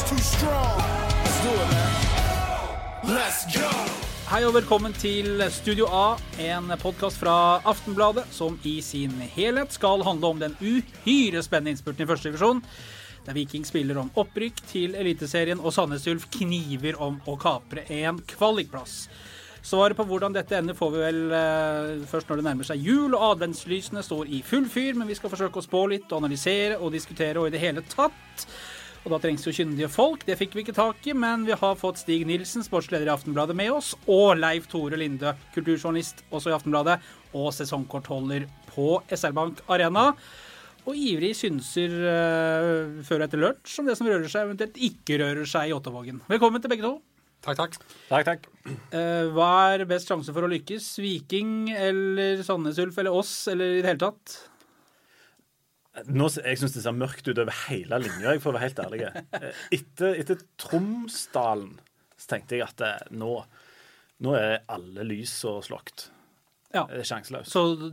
[0.00, 0.78] is too strong.
[1.24, 3.16] Let's do it, man.
[3.16, 3.70] Let's go.
[4.30, 10.04] Hei og velkommen til Studio A, en podkast fra Aftenbladet som i sin helhet skal
[10.06, 12.62] handle om den uhyre spennende innspurten i første divisjon.
[13.26, 18.22] Der Viking spiller om opprykk til Eliteserien og Sandnes Ulf kniver om å kapre en
[18.30, 19.08] kvalikplass.
[19.66, 23.10] Svaret på hvordan dette ender får vi vel eh, først når det nærmer seg jul
[23.10, 26.78] og adventslysene står i full fyr, men vi skal forsøke å spå litt og analysere
[26.78, 28.46] og diskutere og i det hele tatt.
[29.00, 30.26] Og da trengs jo kyndige folk.
[30.28, 33.56] Det fikk vi ikke tak i, men vi har fått Stig Nilsen, sportsleder i Aftenbladet,
[33.56, 36.98] med oss, og Leif Tore Linde, kulturjournalist også i Aftenbladet,
[37.32, 40.10] og sesongkortholder på SR Bank Arena.
[40.88, 45.20] Og ivrig synser uh, før og etter lunsj om det som rører seg, eventuelt ikke
[45.22, 46.20] rører seg i Åttavågen.
[46.28, 46.94] Velkommen til begge to.
[47.40, 47.76] Takk, takk.
[48.10, 48.48] Takk, takk.
[48.92, 50.92] Uh, hva er best sjanse for å lykkes?
[51.00, 54.40] Viking eller Sandnes Ulf eller oss, eller i det hele tatt?
[56.06, 59.00] Nå, jeg syns det ser mørkt ut over hele linja, jeg får være helt ærlig.
[59.10, 61.74] Eh, etter, etter Tromsdalen
[62.20, 63.40] så tenkte jeg at det, nå,
[64.22, 66.10] nå er alle lys og slokt.
[66.70, 66.84] Ja.
[66.86, 67.50] Det er sjanseløst.
[67.50, 67.90] Så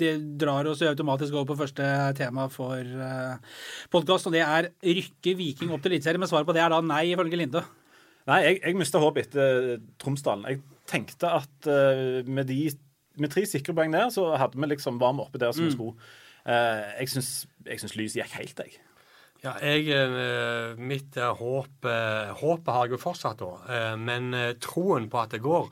[0.00, 3.58] det drar oss automatisk over på første tema for uh,
[3.92, 6.22] podkast, og det er rykke Viking opp til Eliteserien.
[6.22, 7.62] Men svaret på det er da nei, ifølge Linde.
[8.28, 10.48] Nei, jeg, jeg mista håpet etter Tromsdalen.
[10.48, 12.72] Jeg tenkte at uh, med, de,
[13.20, 15.76] med tre sikre poeng der, så hadde vi liksom var vi oppe der som vi
[15.76, 16.08] skulle.
[16.48, 17.32] Uh, jeg syns,
[17.68, 18.78] jeg syns lys gikk helt, jeg.
[19.44, 23.52] Ja, jeg, eh, mitt eh, håp eh, Håpet har jeg jo fortsatt, da.
[23.70, 25.68] Eh, Men eh, troen på at det går,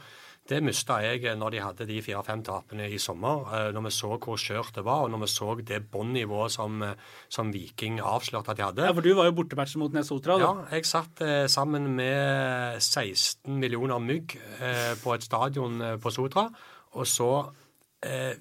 [0.47, 3.42] det mista jeg eh, når de hadde de fire-fem tapene i sommer.
[3.50, 6.78] eh, Når vi så hvor skjørt det var, og når vi så det båndnivået som,
[6.86, 6.94] eh,
[7.28, 8.86] som Viking avslørte at de hadde.
[8.86, 10.38] Ja, For du var jo bortematchen mot Nesotra.
[10.38, 10.44] da.
[10.47, 16.14] Ja, jeg satt eh, sammen med 16 millioner mygg eh, på et stadion eh, på
[16.14, 16.47] Sotra,
[16.94, 17.54] og så eh,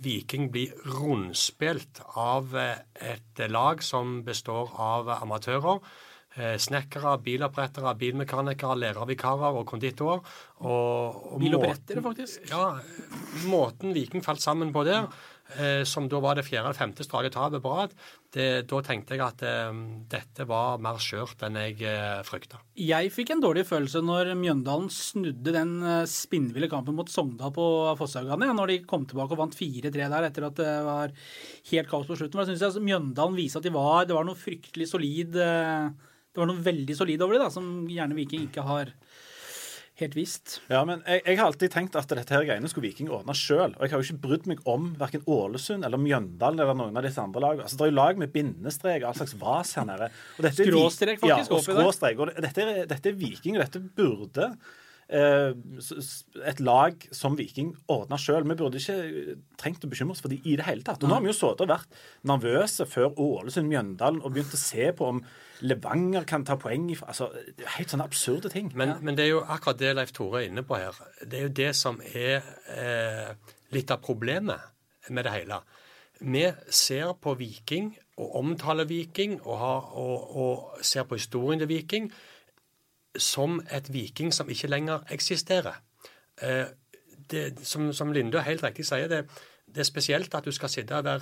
[0.04, 0.66] Viking bli
[0.98, 2.82] rundspilt av eh,
[3.14, 5.82] et lag som består av amatører.
[6.36, 10.20] Eh, snekkere, bilopprettere, bilmekanikere, lærervikarer og konditorer.
[10.68, 12.50] Og, og Bilopprettere, faktisk.
[12.52, 12.74] Ja,
[13.48, 15.35] måten Viking falt sammen på der, eh,
[15.86, 17.92] som da var det fjerde eller femte strake tapet på rad,
[18.36, 19.78] da tenkte jeg at eh,
[20.12, 22.60] dette var mer skjørt enn jeg eh, frykta.
[22.76, 27.68] Jeg fikk en dårlig følelse når Mjøndalen snudde den eh, spinnville kampen mot Sogndal på
[28.00, 28.52] Fosshaugane.
[28.58, 31.16] Når de kom tilbake og vant 4-3 der etter at det var
[31.72, 32.42] helt kaos på slutten.
[32.42, 35.88] Men jeg altså, Mjøndalen viste at de var, det var noe fryktelig solid eh,
[36.36, 38.92] Det var noe veldig solid over det, da, som gjerne Viking ikke har
[40.02, 40.58] helt visst.
[40.72, 43.76] Ja, men jeg, jeg har alltid tenkt at dette her greiene skulle Viking ordne sjøl.
[43.78, 47.06] Og jeg har jo ikke brydd meg om verken Ålesund eller Mjøndalen eller noen av
[47.08, 47.68] disse andre lagene.
[47.68, 50.10] Altså, det er jo lag med bindestrek og all slags vas her nede.
[50.38, 52.20] Og dette Skråstrek, faktisk, Ja, og skråstrek.
[52.20, 54.50] Og dette dette er Viking, og dette burde
[55.06, 58.46] et lag som Viking ordna sjøl.
[58.50, 61.04] Vi burde ikke trengt å bekymre oss for de i det hele tatt.
[61.04, 64.62] Og nå har vi jo sittet og vært nervøse før Ålesund, Mjøndalen og begynt å
[64.62, 65.22] se på om
[65.66, 68.72] Levanger kan ta poeng Altså, det er helt sånne absurde ting.
[68.76, 70.98] Men, men det er jo akkurat det Leif Tore er inne på her.
[71.22, 72.42] Det er jo det som er
[72.74, 74.74] eh, litt av problemet
[75.14, 75.62] med det hele.
[76.26, 81.70] Vi ser på Viking og omtaler Viking og, har, og, og ser på historien til
[81.70, 82.10] Viking
[83.18, 85.82] som et Viking som ikke lenger eksisterer.
[86.42, 86.66] Eh,
[87.32, 89.26] det, som, som Linde helt riktig sier, det,
[89.66, 91.22] det er spesielt at du skal sitte og være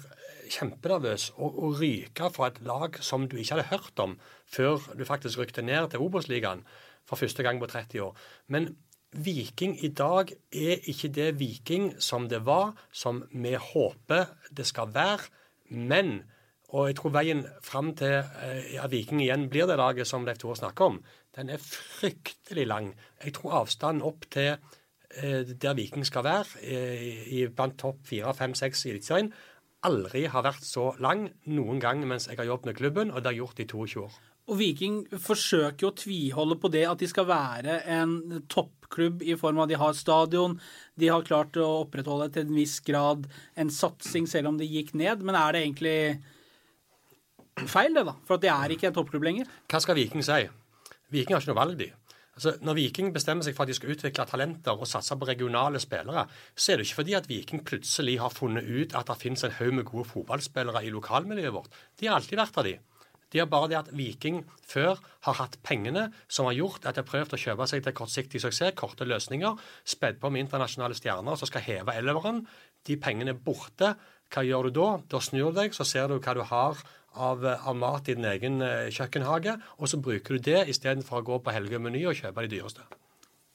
[0.52, 5.06] kjempenervøs og, og ryke fra et lag som du ikke hadde hørt om før du
[5.08, 6.66] faktisk rykte ned til Obos-ligaen
[7.08, 8.18] for første gang på 30 år.
[8.48, 8.76] Men
[9.14, 14.90] Viking i dag er ikke det Viking som det var, som vi håper det skal
[14.94, 15.30] være.
[15.70, 16.24] Men
[16.74, 20.40] og jeg tror veien fram til eh, at Viking igjen blir det laget som Leif
[20.42, 20.96] Tore snakker om,
[21.36, 22.94] den er fryktelig lang.
[23.24, 28.34] Jeg tror avstanden opp til eh, der Viking skal være, eh, i blant topp fire,
[28.38, 29.34] fem, seks i Eliteserien,
[29.84, 33.32] aldri har vært så lang noen gang mens jeg har jobbet med klubben, og det
[33.32, 34.22] har jeg gjort i 22 år.
[34.52, 39.38] Og Viking forsøker jo å tviholde på det at de skal være en toppklubb i
[39.40, 40.58] form av at de har stadion,
[41.00, 44.92] de har klart å opprettholde til en viss grad en satsing selv om det gikk
[45.00, 45.24] ned.
[45.24, 45.96] Men er det egentlig
[47.72, 48.18] feil, det, da?
[48.28, 49.56] For at det er ikke en toppklubb lenger?
[49.72, 50.44] Hva skal Viking si?
[51.14, 51.92] Viking har ikke noe valg, de.
[52.34, 55.82] Altså, når Viking bestemmer seg for at de skal utvikle talenter og satse på regionale
[55.82, 56.26] spillere,
[56.56, 59.54] så er det ikke fordi at Viking plutselig har funnet ut at det finnes en
[59.60, 61.78] haug med gode fotballspillere i lokalmiljøet vårt.
[62.00, 62.74] De har alltid vært av de.
[63.34, 67.02] De har bare det at Viking før har hatt pengene som har gjort at de
[67.02, 69.58] har prøvd å kjøpe seg til kortsiktig suksess, korte løsninger,
[69.90, 72.44] spedd på med internasjonale stjerner som skal heve elveren.
[72.86, 73.96] De pengene er borte.
[74.34, 74.90] Hva gjør du da?
[75.10, 78.28] Da snur du deg, så ser du hva du har av, av mat i din
[78.30, 82.46] egen eh, kjøkkenhage, og så bruker du det istedenfor å gå på Helgemeny og kjøpe
[82.46, 82.86] de dyreste.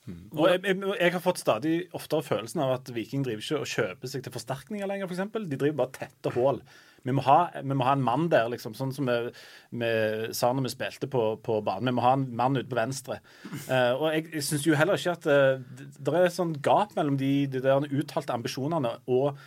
[0.08, 3.68] Og jeg, jeg, jeg har fått stadig oftere følelsen av at Viking driver ikke og
[3.68, 5.34] kjøper seg til forsterkninger lenger, f.eks.
[5.36, 6.62] De driver bare tette hull.
[7.06, 9.16] Vi må ha, vi må ha en mann der, liksom, sånn som vi,
[9.80, 9.90] vi
[10.34, 11.90] sa når vi spilte på, på banen.
[11.90, 13.20] Vi må ha en mann ute på venstre.
[13.68, 16.96] Uh, og jeg, jeg syns jo heller ikke at uh, det er et sånt gap
[16.98, 19.38] mellom de, de der uttalte ambisjonene og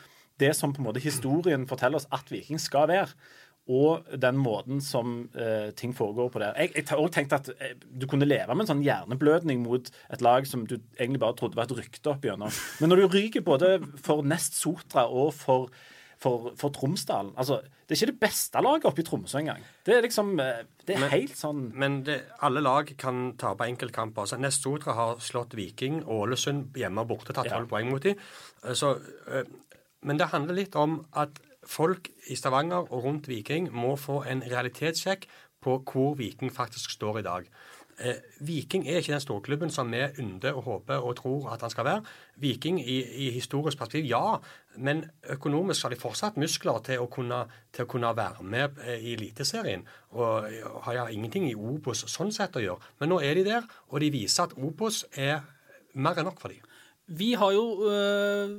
[0.41, 3.09] det som på en måte historien forteller oss at Viking skal være.
[3.69, 6.55] Og den måten som uh, ting foregår på der.
[6.57, 10.21] Jeg, har også tenkt at eh, du kunne leve med en sånn hjerneblødning mot et
[10.25, 12.49] lag som du egentlig bare trodde var et rykte opp gjennom.
[12.81, 15.69] Men når du ryker både for Nest Sotra og for,
[16.19, 19.61] for, for Tromsdalen altså, Det er ikke det beste laget oppe i Tromsø engang.
[19.85, 23.69] Det er liksom eh, Det er Men- helt sånn Men det, alle lag kan tape
[23.69, 24.25] enkeltkamper.
[24.25, 27.61] Altså, Nest Sotra har slått Viking Ålesund hjemme og borte, tatt Ja.
[27.69, 28.17] poeng mot dem.
[28.73, 28.95] Så,
[30.01, 34.43] men det handler litt om at folk i Stavanger og rundt Viking må få en
[34.43, 35.27] realitetssjekk
[35.61, 37.51] på hvor Viking faktisk står i dag.
[38.01, 41.69] Eh, Viking er ikke den storklubben som vi ynder og håper og tror at han
[41.69, 42.01] skal være.
[42.35, 44.37] Viking i, i historisk perspektiv, ja,
[44.75, 47.43] men økonomisk har de fortsatt muskler til å kunne,
[47.73, 49.85] til å kunne være med eh, i Eliteserien.
[50.17, 50.49] Og
[50.87, 52.93] har ja ingenting i Obos sånn sett å gjøre.
[52.99, 55.43] Men nå er de der, og de viser at Obos er
[55.93, 56.70] mer enn nok for dem.
[57.11, 58.55] Vi har jo øh,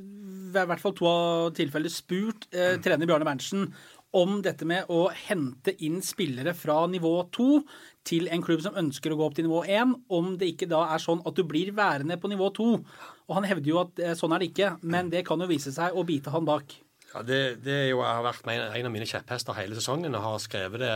[0.52, 3.66] i hvert fall to av tilfeller spurt øh, trener Bjarne Berntsen
[4.12, 7.62] om dette med å hente inn spillere fra nivå to
[8.04, 10.84] til en klubb som ønsker å gå opp til nivå én, om det ikke da
[10.92, 12.70] er sånn at du blir værende på nivå to.
[13.28, 15.72] Og han hevder jo at eh, sånn er det ikke, men det kan jo vise
[15.72, 16.76] seg å bite han bak.
[17.12, 20.12] Ja, det, det er jo, har vært en, en av mine kjepphester hele sesongen.
[20.12, 20.94] Jeg har skrevet det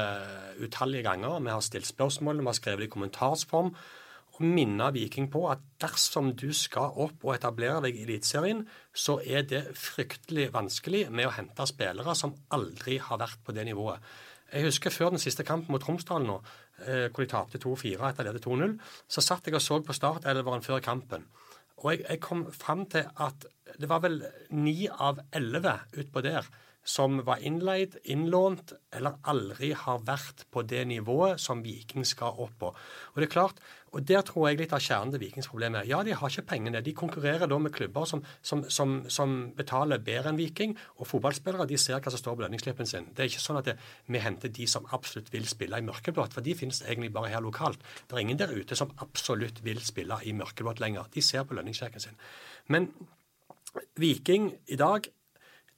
[0.64, 1.40] utallige ganger.
[1.44, 3.72] Vi har stilt spørsmål, vi har skrevet det i kommentarsform.
[4.36, 8.62] Og minne Viking på at dersom du skal opp og etablere deg i Eliteserien,
[8.92, 13.64] så er det fryktelig vanskelig med å hente spillere som aldri har vært på det
[13.68, 14.04] nivået.
[14.52, 16.36] Jeg husker før den siste kampen mot Tromsdal nå,
[16.84, 18.76] eh, hvor de tapte 2-4 etter lede 2-0,
[19.08, 21.26] så satt jeg og så på startelveren før kampen.
[21.82, 24.20] Og jeg, jeg kom fram til at det var vel
[24.54, 26.46] ni av elleve utpå der
[26.86, 32.54] som var innleid, innlånt, eller aldri har vært på det nivået som Viking skal opp
[32.60, 32.70] på.
[32.70, 33.60] Og det er klart,
[33.96, 35.86] og der tror jeg litt av kjernen til Vikings problem er.
[35.88, 36.82] Ja, de har ikke pengene.
[36.84, 40.74] De konkurrerer da med klubber som, som, som, som betaler bedre enn Viking.
[41.00, 43.08] Og fotballspillere de ser hva som står på lønningsslippen sin.
[43.16, 43.76] Det er ikke sånn at det,
[44.12, 47.44] vi henter de som absolutt vil spille i mørkeblått, for de finnes egentlig bare her
[47.44, 47.80] lokalt.
[48.04, 51.08] Det er ingen der ute som absolutt vil spille i mørkeblått lenger.
[51.14, 52.20] De ser på lønningssjekken sin.
[52.68, 52.90] Men
[54.00, 55.08] Viking i dag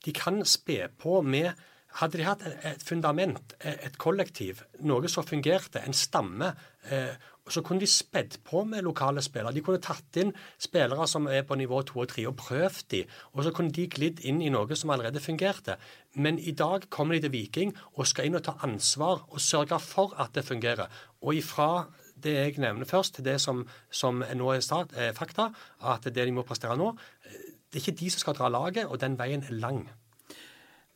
[0.05, 1.51] de kan spe på med
[1.97, 6.51] Hadde de hatt et fundament, et kollektiv, noe som fungerte, en stamme,
[6.85, 7.15] eh,
[7.49, 9.55] så kunne de spedd på med lokale spillere.
[9.55, 10.29] De kunne tatt inn
[10.61, 13.01] spillere som er på nivå to og tre, og prøvd de,
[13.33, 15.79] og så kunne de glidd inn i noe som allerede fungerte.
[16.13, 19.81] Men i dag kommer de til Viking og skal inn og ta ansvar og sørge
[19.81, 20.93] for at det fungerer.
[21.25, 21.87] Og ifra
[22.19, 24.61] det jeg nevner først, til det som, som nå er,
[24.93, 25.49] er fakta,
[25.81, 26.93] at det de må prestere nå,
[27.25, 29.83] eh, det er ikke de som skal dra laget, og den veien er lang.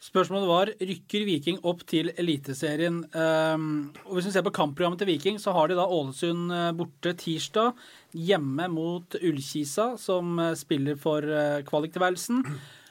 [0.04, 3.06] Spørsmålet var rykker Viking opp til Eliteserien.
[3.16, 6.72] Um, og Hvis vi ser på kampprogrammet til Viking, så har de da Ålesund eh,
[6.76, 7.78] borte tirsdag.
[8.12, 12.44] Hjemme mot Ullkisa, som eh, spiller for eh, kvaliktilværelsen.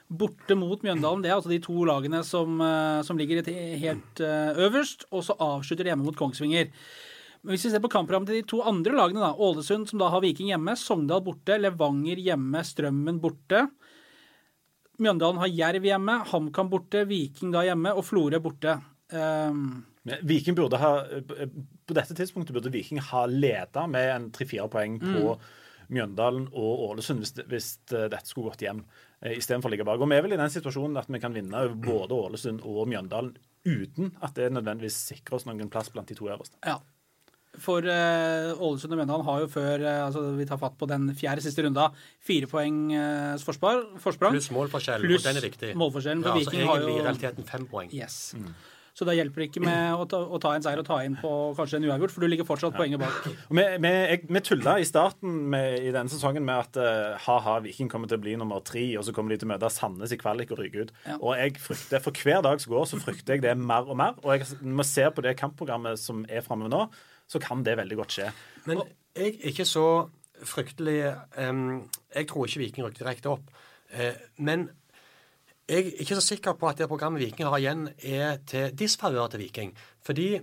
[0.08, 1.20] Borte mot Mjøndalen.
[1.20, 2.61] Det er altså de to lagene som,
[3.05, 3.46] som ligger
[3.81, 5.06] helt øverst.
[5.08, 6.69] Og så avslutter de hjemme mot Kongsvinger.
[7.43, 10.11] Men hvis vi ser på kampprogrammet til de to andre lagene, da, Ålesund som da
[10.12, 13.65] har Viking hjemme, Sogndal borte, Levanger hjemme, Strømmen borte.
[15.03, 18.77] Mjøndalen har Jerv hjemme, HamKam borte, Viking da hjemme og Florø borte.
[19.11, 19.83] Um,
[20.23, 25.34] Viking burde ha, På dette tidspunktet burde Viking ha leda med en tre-fire poeng på
[25.93, 28.84] Mjøndalen og Ålesund hvis, hvis dette skulle gått hjem,
[29.20, 30.01] eh, istedenfor å ligge bak.
[30.01, 32.87] Og vi er vel i den situasjonen at vi kan vinne over både Ålesund og
[32.89, 33.34] Mjøndalen
[33.67, 36.58] uten at det nødvendigvis sikrer oss noen plass blant de to øverste.
[36.67, 36.79] ja.
[37.61, 41.11] For eh, Ålesund og Mjøndalen har jo før eh, altså vi tar fatt på den
[41.19, 41.91] fjerde siste runda,
[42.25, 44.32] fire poengs eh, forsprang.
[44.32, 45.73] Pluss målforskjellen, Pluss og den er viktig.
[45.77, 47.93] målforskjellen, for ja, så altså, har jo- i realiteten fem poeng.
[47.93, 48.35] Yes.
[48.93, 51.15] Så da hjelper det ikke med å ta, å ta en seier og ta inn
[51.17, 53.25] på kanskje en uavgjort, for du ligger fortsatt poenget bak.
[53.49, 53.93] Vi, vi,
[54.37, 58.21] vi tulla i starten med, i denne sesongen med at uh, ha-ha, Viking kommer til
[58.21, 60.61] å bli nummer tre, og så kommer de til å møte Sandnes i kvalik og
[60.61, 60.93] ryke ut.
[61.06, 61.17] Ja.
[61.23, 64.21] Og jeg frykter, For hver dag som går, så frykter jeg det mer og mer.
[64.21, 66.85] Og jeg, når se på det kampprogrammet som er framme nå,
[67.29, 68.29] så kan det veldig godt skje.
[68.69, 68.82] Men
[69.17, 69.86] jeg er ikke så
[70.43, 73.52] fryktelig um, Jeg tror ikke Viking rykker direkte opp.
[73.93, 74.70] Uh, men
[75.69, 79.31] jeg er ikke så sikker på at det programmet Viking har igjen, er til disfavør
[79.32, 79.70] til Viking.
[80.05, 80.41] Fordi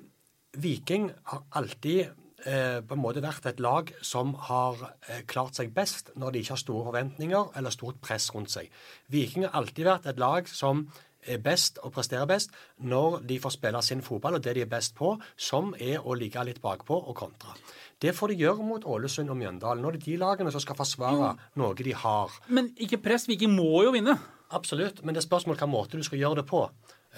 [0.58, 2.00] Viking har alltid
[2.46, 6.42] eh, på en måte vært et lag som har eh, klart seg best når de
[6.42, 8.72] ikke har store forventninger eller stort press rundt seg.
[9.12, 10.88] Viking har alltid vært et lag som
[11.28, 14.72] er best og presterer best når de får spille sin fotball og det de er
[14.72, 17.56] best på, som er å ligge litt bakpå og kontre.
[18.00, 19.82] Det får de gjøre mot Ålesund og Mjøndalen.
[19.84, 22.38] Nå er det de lagene som skal forsvare noe de har.
[22.48, 24.16] Men ikke press, Viking må jo vinne.
[24.56, 26.64] Absolutt, men det er spørsmål hvilken måte du skal gjøre det på.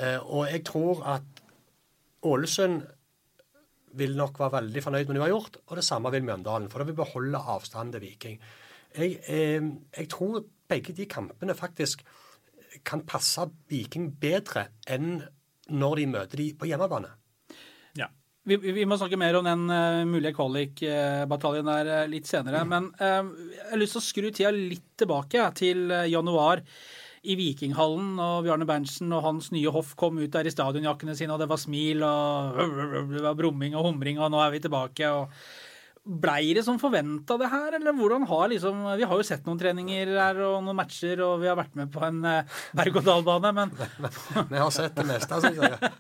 [0.02, 1.44] Eh, og jeg tror at
[2.26, 2.82] Ålesund
[4.00, 6.70] vil nok være veldig fornøyd med det de har gjort, og det samme vil Mjøndalen.
[6.72, 8.42] For da vil beholde avstanden til Viking.
[8.98, 12.04] Jeg, eh, jeg tror begge de kampene faktisk
[12.88, 15.20] kan passe Viking bedre enn
[15.72, 17.12] når de møter de på hjemmebane.
[18.00, 18.10] Ja.
[18.48, 22.64] Vi, vi må snakke mer om den uh, mulige kvalik-bataljen der uh, litt senere.
[22.68, 26.64] Men uh, jeg har lyst til å skru tida litt tilbake til januar
[27.22, 28.16] i Vikinghallen.
[28.20, 31.52] Og Bjarne Berntsen og hans nye hoff kom ut der i stadionjakkene sine, og det
[31.52, 35.12] var smil og det var brumming og humring, og nå er vi tilbake.
[35.12, 35.70] og
[36.02, 37.76] Blei det som forventa, det her?
[37.78, 41.36] Eller hvordan har liksom Vi har jo sett noen treninger her og noen matcher, og
[41.44, 43.74] vi har vært med på en eh, berg-og-dal-bane, men
[44.54, 45.92] Vi har sett det meste, syns jeg.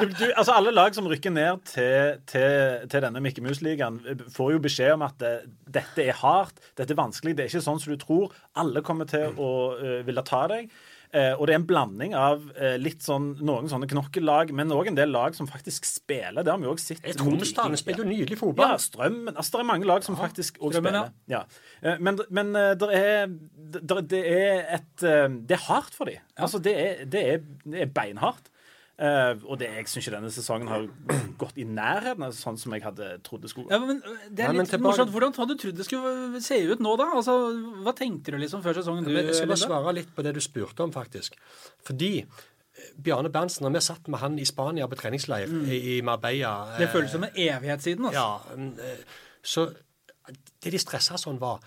[0.00, 4.00] Du, du, altså Alle lag som rykker ned til, til, til denne Mikke Mus-ligaen,
[4.32, 5.34] får jo beskjed om at det,
[5.76, 8.32] dette er hardt, dette er vanskelig, det er ikke sånn som du tror.
[8.56, 10.72] Alle kommer til å uh, ville ta deg.
[11.08, 14.90] Eh, og det er en blanding av eh, litt sånn, noen sånne knokkellag, men òg
[14.90, 16.42] en del lag som faktisk spiller.
[16.44, 17.00] Det har vi òg sett.
[17.00, 17.76] Viking.
[17.80, 18.74] spiller jo nydelig Ja, fotball.
[18.84, 19.32] Strømmen.
[19.34, 21.08] Altså, det er mange lag som faktisk òg spiller.
[21.32, 21.44] Ja.
[21.80, 23.32] Eh, Men, men det er,
[23.80, 25.06] der, det er et
[25.48, 26.20] Det er hardt for dem.
[26.36, 28.52] Altså, det er, det er, det er beinhardt.
[28.98, 30.86] Eh, og det, jeg syns ikke denne sesongen har
[31.38, 33.70] gått i nærheten av sånn som jeg hadde trodd det skulle.
[33.70, 35.12] Ja, men øh, det er Nei, men litt tilbake- morsomt.
[35.14, 37.06] Hvordan hadde du trodd det skulle se ut nå, da?
[37.14, 37.36] Altså,
[37.86, 39.06] Hva tenkte du liksom før sesongen?
[39.06, 39.70] Du, Men jeg skal bare Linda?
[39.70, 41.38] svare litt på det du spurte om, faktisk.
[41.86, 46.00] Fordi eh, Bjarne Berntsen, når vi satt med han i Spania på treningsleir i, i
[46.02, 46.78] Marbella Mm.
[46.82, 48.10] Det eh, føles som en evighet siden.
[48.10, 48.18] Altså.
[48.18, 49.68] Ja, mm, eh, så
[50.62, 51.62] det de stressa sånn var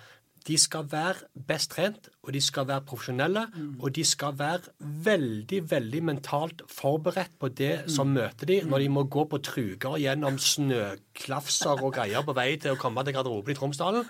[0.48, 3.46] de skal være best trent, og de skal være profesjonelle.
[3.80, 8.90] Og de skal være veldig, veldig mentalt forberedt på det som møter de, når de
[8.90, 13.54] må gå på truger gjennom snøklafser og greier på vei til å komme til garderoben
[13.54, 14.10] i Tromsdalen.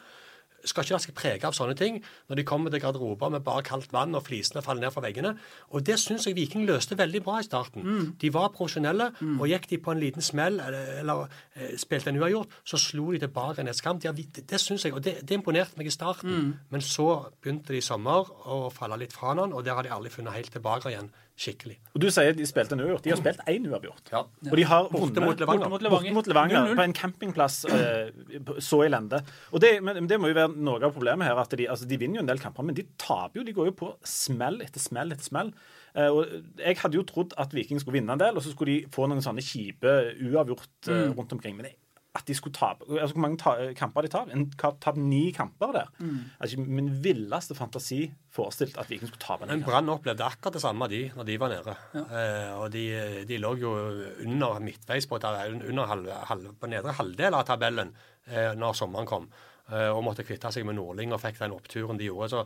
[0.66, 2.00] Skal ikke la seg prege av sånne ting
[2.30, 5.34] når de kommer til garderober med bare kaldt vann og flisene faller ned fra veggene.
[5.72, 8.14] Og det syns jeg Viking løste veldig bra i starten.
[8.22, 11.26] De var profesjonelle, og gikk de på en liten smell eller, eller
[11.56, 14.02] eh, spilte en uavgjort, så slo de tilbake en kamp.
[14.02, 16.54] De det det syns jeg, og det, det imponerte meg i starten.
[16.70, 19.94] Men så begynte de i sommer å falle litt fra hverandre, og der har de
[19.94, 21.12] aldri funnet helt tilbake igjen
[21.42, 21.78] skikkelig.
[21.96, 23.04] Og du sier de spilte en uavgjort.
[23.06, 24.12] De har spilt én uavgjort.
[24.14, 24.22] Ja.
[24.52, 25.66] Og de har Borte vunnet mot Levanger.
[25.66, 26.12] Borte mot Levanger.
[26.12, 26.78] Borte mot Levanger 0-0.
[26.80, 29.22] på en campingplass eh, så elendig.
[29.52, 31.42] Og det, men det må jo være noe av problemet her.
[31.42, 33.46] at De, altså, de vinner jo en del kamper, men de taper jo.
[33.48, 35.54] De går jo på smell etter smell etter smell.
[35.96, 38.78] Eh, og jeg hadde jo trodd at Viking skulle vinne en del, og så skulle
[38.78, 41.58] de få noen sånne kjipe uavgjort eh, rundt omkring.
[41.58, 41.76] Men det,
[42.16, 44.32] at de skulle tape altså, Hvor mange ta kamper de tar?
[44.36, 45.92] En tap ni kamper der.
[46.40, 49.64] Altså, min villeste fantasi forestilt at Viking skulle tape Men.
[49.64, 51.76] Brann opplevde akkurat det samme de når de var nede.
[51.96, 53.72] Eh, og de, de lå jo
[54.26, 55.16] under midtveis på,
[55.70, 57.96] under halv, halv, på nedre halvdel av tabellen
[58.28, 59.32] eh, når sommeren kom.
[59.72, 62.30] Eh, og måtte kvitte seg med Nordling og fikk den oppturen de gjorde.
[62.34, 62.44] Så.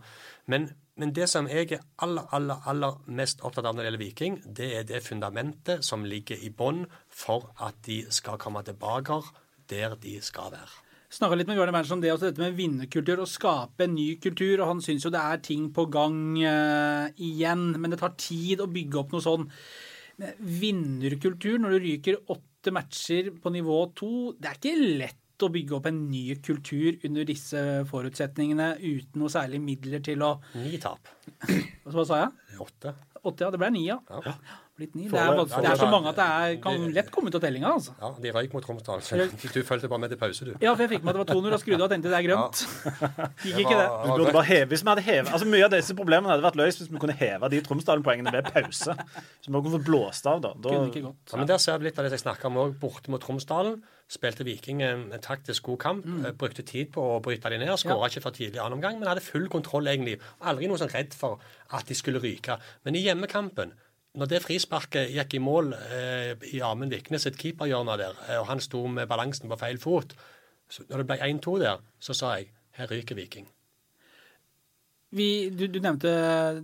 [0.51, 0.67] Men,
[0.99, 4.37] men det som jeg er aller, aller, aller mest opptatt av når det gjelder Viking,
[4.45, 9.17] det er det fundamentet som ligger i bånn for at de skal komme tilbake
[9.71, 10.81] der de skal være.
[11.15, 14.07] Snakka litt med Bjørn Berntsen om det, også dette med vinnerkultur, å skape en ny
[14.21, 14.59] kultur.
[14.59, 18.63] og Han syns jo det er ting på gang uh, igjen, men det tar tid
[18.63, 19.45] å bygge opp noe sånn.
[20.39, 25.75] Vinnerkultur, når du ryker åtte matcher på nivå to, det er ikke lett å bygge
[25.77, 31.11] opp en ny kultur under disse forutsetningene uten noe særlig midler til å Ni tap.
[31.91, 32.59] Hva sa jeg?
[32.63, 32.95] Åtte.
[33.21, 33.51] Åtte, ja.
[33.51, 33.99] Det ble ni, ja.
[34.09, 34.35] Ja.
[34.75, 35.05] Blitt ni.
[35.07, 37.69] Det er, det- er så mange at det er, kan lett komme ut av tellinga,
[37.77, 37.93] altså.
[38.01, 38.99] Ja, de røyk mot Tromsdal.
[38.99, 39.15] så
[39.53, 40.51] Du fulgte bare med til pause, du.
[40.59, 42.17] Ja, for jeg fikk med at det var 200 og skrudde av og tenkte det
[42.19, 42.63] er grønt.
[43.45, 43.87] Gikk ikke det.
[44.03, 46.59] Vi burde bare heve, hvis vi hadde hevet, altså Mye av disse problemene hadde vært
[46.59, 48.97] løst hvis vi kunne heve de Tromsdalen-poengene ved pause.
[49.39, 50.51] Så vi kunne få blåst av, da.
[50.59, 51.31] da Kunne ikke gått.
[51.31, 52.75] Ja, men Der ser vi litt av det jeg snakka om òg.
[52.83, 53.79] Borte mot Tromsdalen
[54.11, 56.03] spilte Viking en, en taktisk god kamp.
[56.05, 56.25] Mm.
[56.27, 57.71] eh, Brukte tid på å bryte de ned.
[57.79, 60.19] Skåra ikke for tidlig i annen omgang, men hadde full kontroll, egentlig.
[60.43, 61.39] Aldri noe sånn redd for
[61.71, 62.59] at de skulle ryke.
[62.83, 63.71] Men i hjemmekampen,
[64.15, 68.47] når det frisparket gikk i mål eh, i Amund Viknes sitt keeperhjørne der, eh, og
[68.51, 70.15] han sto med balansen på feil fot
[70.71, 73.45] så Når det ble 1-2 der, så sa jeg her ryker Viking.
[75.15, 76.09] Vi, du, du nevnte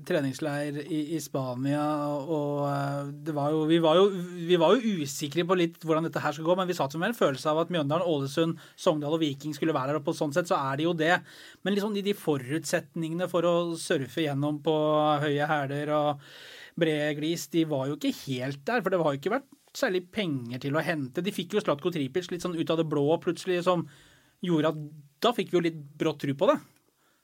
[0.03, 1.83] treningsleir i, i Spania,
[2.19, 4.07] og eh, var jo, vi, var jo,
[4.49, 7.11] vi var jo usikre på litt hvordan dette her skulle gå, men vi satt med
[7.11, 10.33] en følelse av at Mjøndalen, Ålesund, Sogndal og Viking skulle være der, og på sånn
[10.35, 11.13] sett så er det jo det.
[11.61, 14.75] Men liksom de, de forutsetningene for å surfe gjennom på
[15.23, 16.25] høye hæler og
[16.79, 20.03] brede glis, de var jo ikke helt der, for det har jo ikke vært særlig
[20.11, 21.23] penger til å hente.
[21.23, 23.85] De fikk jo Slatko Tripic litt sånn ut av det blå plutselig, som
[24.43, 24.79] gjorde at
[25.23, 26.57] da fikk vi jo litt brått tru på det.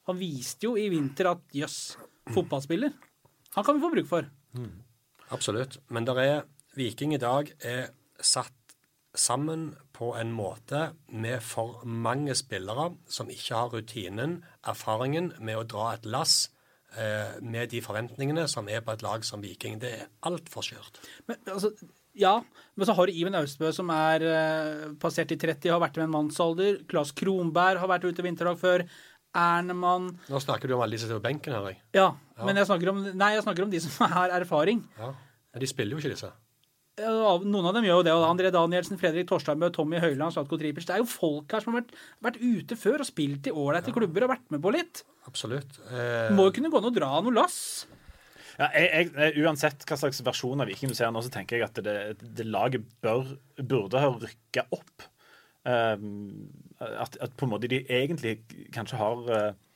[0.08, 1.98] Han viste jo i vinter at jøss,
[2.32, 2.94] fotballspiller.
[3.58, 4.30] Han kan vi få bruk for.
[5.36, 5.82] Absolutt.
[5.92, 6.38] Men der er
[6.78, 7.90] Viking i dag er
[8.22, 8.54] satt
[9.18, 15.66] sammen på en måte med for mange spillere som ikke har rutinen, erfaringen med å
[15.68, 16.52] dra et lass
[17.44, 19.76] med de forventningene som er på et lag som Viking.
[19.82, 21.02] Det er altfor skjørt.
[21.30, 21.74] Men, altså,
[22.18, 22.40] ja,
[22.76, 26.08] men så har du Iven Austbø som er eh, passert i 30, har vært med
[26.08, 26.80] en mannsalder.
[26.90, 28.86] Claes Kronberg har vært ute vinterdag før.
[29.38, 31.82] Ernemann Nå snakker du om alle de som sitter på benken, her, jeg.
[32.00, 32.08] Ja,
[32.42, 34.82] men jeg snakker, om, nei, jeg snakker om de som har erfaring.
[34.98, 35.12] Ja.
[35.54, 36.32] Men de spiller jo ikke disse.
[36.98, 38.14] Ja, Noen av dem gjør jo det.
[38.18, 40.88] og André Danielsen, Fredrik Torsteinbø, Tommy Høiland, Slatko Tripic.
[40.88, 41.94] Det er jo folk her som har vært,
[42.26, 45.04] vært ute før og spilt i ålreite klubber og vært med på litt.
[45.30, 45.78] Absolutt.
[45.92, 47.60] Eh, må jo kunne gå an å dra noe lass.
[48.58, 51.68] Ja, jeg, jeg, uansett hva slags versjon av Viking du ser nå, så tenker jeg
[51.68, 51.98] at det,
[52.40, 55.06] det laget bør, burde ha rykka opp.
[55.68, 56.48] Um,
[56.82, 58.40] at, at på en måte de egentlig
[58.74, 59.67] kanskje har, uh,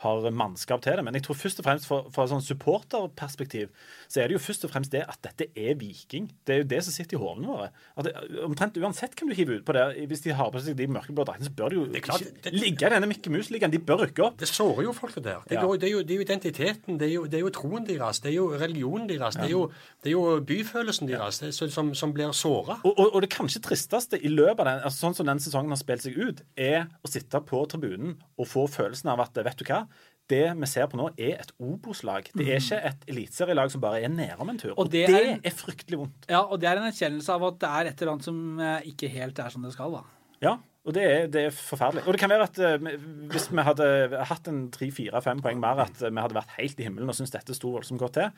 [0.00, 1.04] har mannskap til det.
[1.04, 3.68] Men jeg tror først og fremst fra, fra et sånn supporterperspektiv
[4.10, 6.28] så er det jo først og fremst det at dette er Viking.
[6.46, 7.68] Det er jo det som sitter i hodene våre.
[8.06, 8.14] Det,
[8.46, 11.26] omtrent uansett hvem du hiver ut på det, hvis de har på seg de mørkeblå
[11.28, 13.70] draktene, så bør de jo det klart, ikke det- ligge i denne Mikke Mus-ligaen.
[13.70, 14.38] De bør rykke opp.
[14.40, 15.42] Det sårer jo folk, det der.
[15.46, 15.62] Det, Ja.
[15.66, 17.86] går, det, er jo, det er jo identiteten, det er jo, det er jo troen
[17.86, 19.70] deres, det er jo religionen deres, det, er jo,
[20.02, 22.80] det er jo byfølelsen deres er som, som blir såra.
[22.84, 25.70] Og, og, og det kanskje tristeste i løpet av den, altså sånn som den sesongen
[25.70, 29.56] har spilt seg ut, er å sitte på tribunen og få følelsen av at vet
[29.60, 29.86] du hva,
[30.30, 32.30] det vi ser på nå, er et Obos-lag.
[32.32, 34.72] Det er ikke et eliteserielag som bare er nedom en tur.
[34.76, 36.30] Og, det det, er- er, fryktelig vondt.
[36.30, 38.90] Ja, og det er en erkjennelse av at det er et eller annet som eh,
[38.94, 40.02] ikke helt er som det skal, da.
[40.40, 40.56] Ja,
[40.88, 42.06] og det er, det er forferdelig.
[42.08, 42.90] Og det kan være at uh,
[43.30, 43.88] hvis vi hadde
[44.30, 47.34] hatt en tre-fire-fem poeng mer, at eh, vi hadde vært helt i himmelen og syntes
[47.34, 48.30] dette sto voldsomt godt til.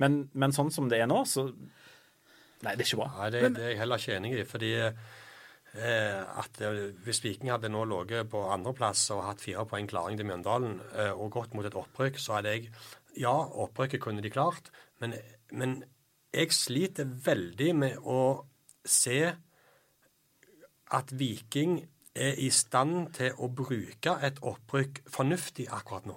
[0.00, 1.50] Men, men sånn som det er nå, så
[2.60, 3.10] Nei, det er ikke bra.
[3.22, 4.42] Nei, det, det er jeg heller ikke enig i.
[4.44, 4.70] fordi
[5.74, 10.26] at eh, Hvis Viking hadde nå ligget på andreplass og hatt fire poeng klaring til
[10.26, 12.72] Mjøndalen eh, og gått mot et opprykk, så hadde jeg
[13.18, 15.16] Ja, opprykket kunne de klart, men,
[15.50, 15.80] men
[16.30, 18.46] jeg sliter veldig med å
[18.86, 19.32] se
[20.90, 21.80] at Viking
[22.14, 26.16] er i stand til å bruke et opprykk fornuftig akkurat nå.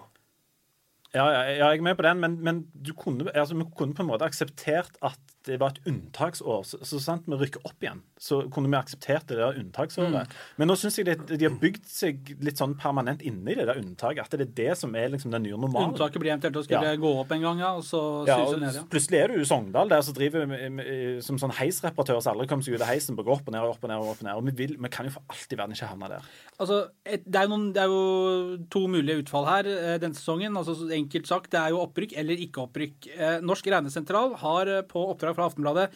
[1.14, 4.02] Ja, ja, jeg er med på den, men, men du kunne, altså, vi kunne på
[4.02, 6.62] en måte akseptert at det var et unntaksår.
[6.66, 10.32] Så, så sant vi rykker opp igjen, så kunne vi akseptert det der unntaksåret.
[10.58, 13.66] Men nå syns jeg det, de har bygd seg litt sånn permanent inne i det
[13.68, 14.24] der unntaket.
[14.24, 15.92] At det er det som er liksom den nye normalen.
[15.92, 17.02] Unntaket blir eventuelt å skulle Ja.
[17.04, 18.86] gå opp en gang, ja, og så Ja, og ned, ja.
[18.90, 22.48] Plutselig er du i Sogndal der som driver med, med, som sånn heisreparatør som aldri
[22.48, 24.00] kommer seg ut av heisen på går opp og ned og opp og ned.
[24.00, 24.40] Og opp og ned.
[24.40, 26.32] Og vi, vil, vi kan jo for alt i verden ikke havne der.
[26.58, 30.56] Altså, et, det, er noen, det er jo to mulige utfall her eh, denne sesongen.
[30.56, 33.12] altså så Enkelt sagt, det er jo opprykk eller ikke opprykk.
[33.14, 35.90] Eh, Norsk regnesentral har eh, på oppdrag fra Aftenbladet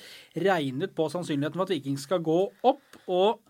[0.45, 3.01] regnet på sannsynligheten for at Viking skal gå opp.
[3.07, 3.43] og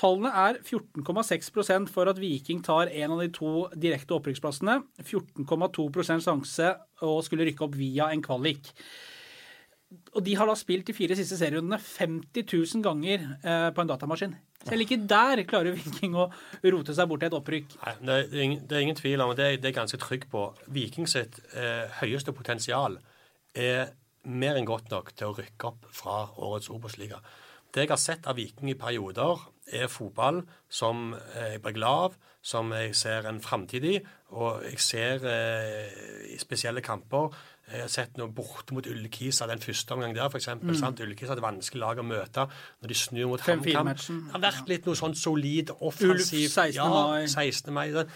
[0.00, 4.78] Tallene er 14,6% for at Viking tar en av de to direkte opprykksplassene.
[5.02, 8.70] 14,2% sjanse å skulle rykke opp via en kvalik.
[10.14, 13.90] Og de har da spilt de fire siste serierundene 50 000 ganger eh, på en
[13.90, 14.36] datamaskin.
[14.68, 16.26] Selv ikke der klarer Viking å
[16.74, 17.76] rote seg bort til et opprykk.
[17.86, 20.26] Nei, det, er ingen, det er ingen tvil om, og det, er- jeg ganske trygg
[20.32, 20.42] på.
[20.68, 22.98] Viking sitt eh, høyeste potensial
[23.56, 23.94] er
[24.28, 27.22] mer enn godt nok til å rykke opp fra årets Obos-liga.
[27.72, 32.14] Det jeg har sett av Viking i perioder, er fotball som jeg blir glad av,
[32.42, 33.94] som jeg ser en framtid i.
[34.34, 37.30] Og jeg ser eh, i spesielle kamper
[37.70, 40.48] Jeg har sett noe borte mot Ullkisa den første omgang der, f.eks.
[40.58, 40.96] Mm.
[41.04, 42.46] Ullkisa hadde vanskelig lag å møte.
[42.82, 46.50] Når de snur mot HamKam Det har vært litt noe sånn solid, offensivt.
[46.50, 46.80] 16.
[46.82, 47.20] mai.
[47.22, 47.74] Ja, 16.
[47.76, 47.86] mai.
[47.94, 48.06] Det,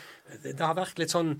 [0.50, 1.36] det har vært litt sånn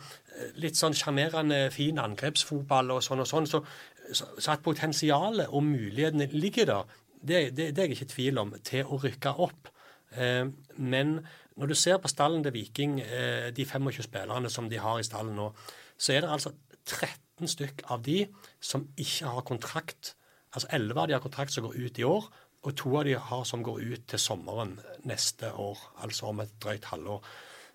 [0.60, 3.48] litt sånn sjarmerende, fin angrepsfotball og sånn og sånn.
[3.50, 3.62] Så,
[4.10, 8.12] så, så at potensialet og mulighetene ligger der, det, det, det er jeg ikke i
[8.12, 9.70] tvil om, til å rykke opp.
[10.18, 10.44] Eh,
[10.76, 11.16] men
[11.56, 15.06] når du ser på stallen til Viking, eh, de 25 spillerne som de har i
[15.06, 15.50] stallen nå,
[15.96, 16.52] så er det altså
[16.84, 18.26] 13 stykk av de
[18.60, 20.14] som ikke har kontrakt.
[20.54, 22.28] Altså 11 av de har kontrakt som går ut i år,
[22.64, 26.54] og to av de har som går ut til sommeren neste år, altså om et
[26.62, 27.26] drøyt halvår.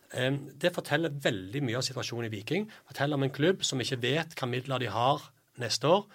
[0.09, 2.65] Det forteller veldig mye av situasjonen i Viking.
[2.87, 5.27] Forteller om en klubb som ikke vet hva midler de har
[5.61, 6.07] neste år.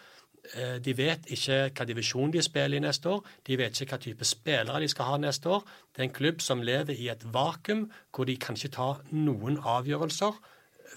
[0.55, 3.23] Eh, De vet ikke hva divisjon de spiller i neste år.
[3.47, 5.63] De vet ikke hva type spillere de skal ha neste år.
[5.95, 9.61] Det er en klubb som lever i et vakuum, hvor de kan ikke ta noen
[9.63, 10.35] avgjørelser.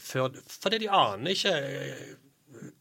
[0.01, 2.15] Fordi de aner ikke eh,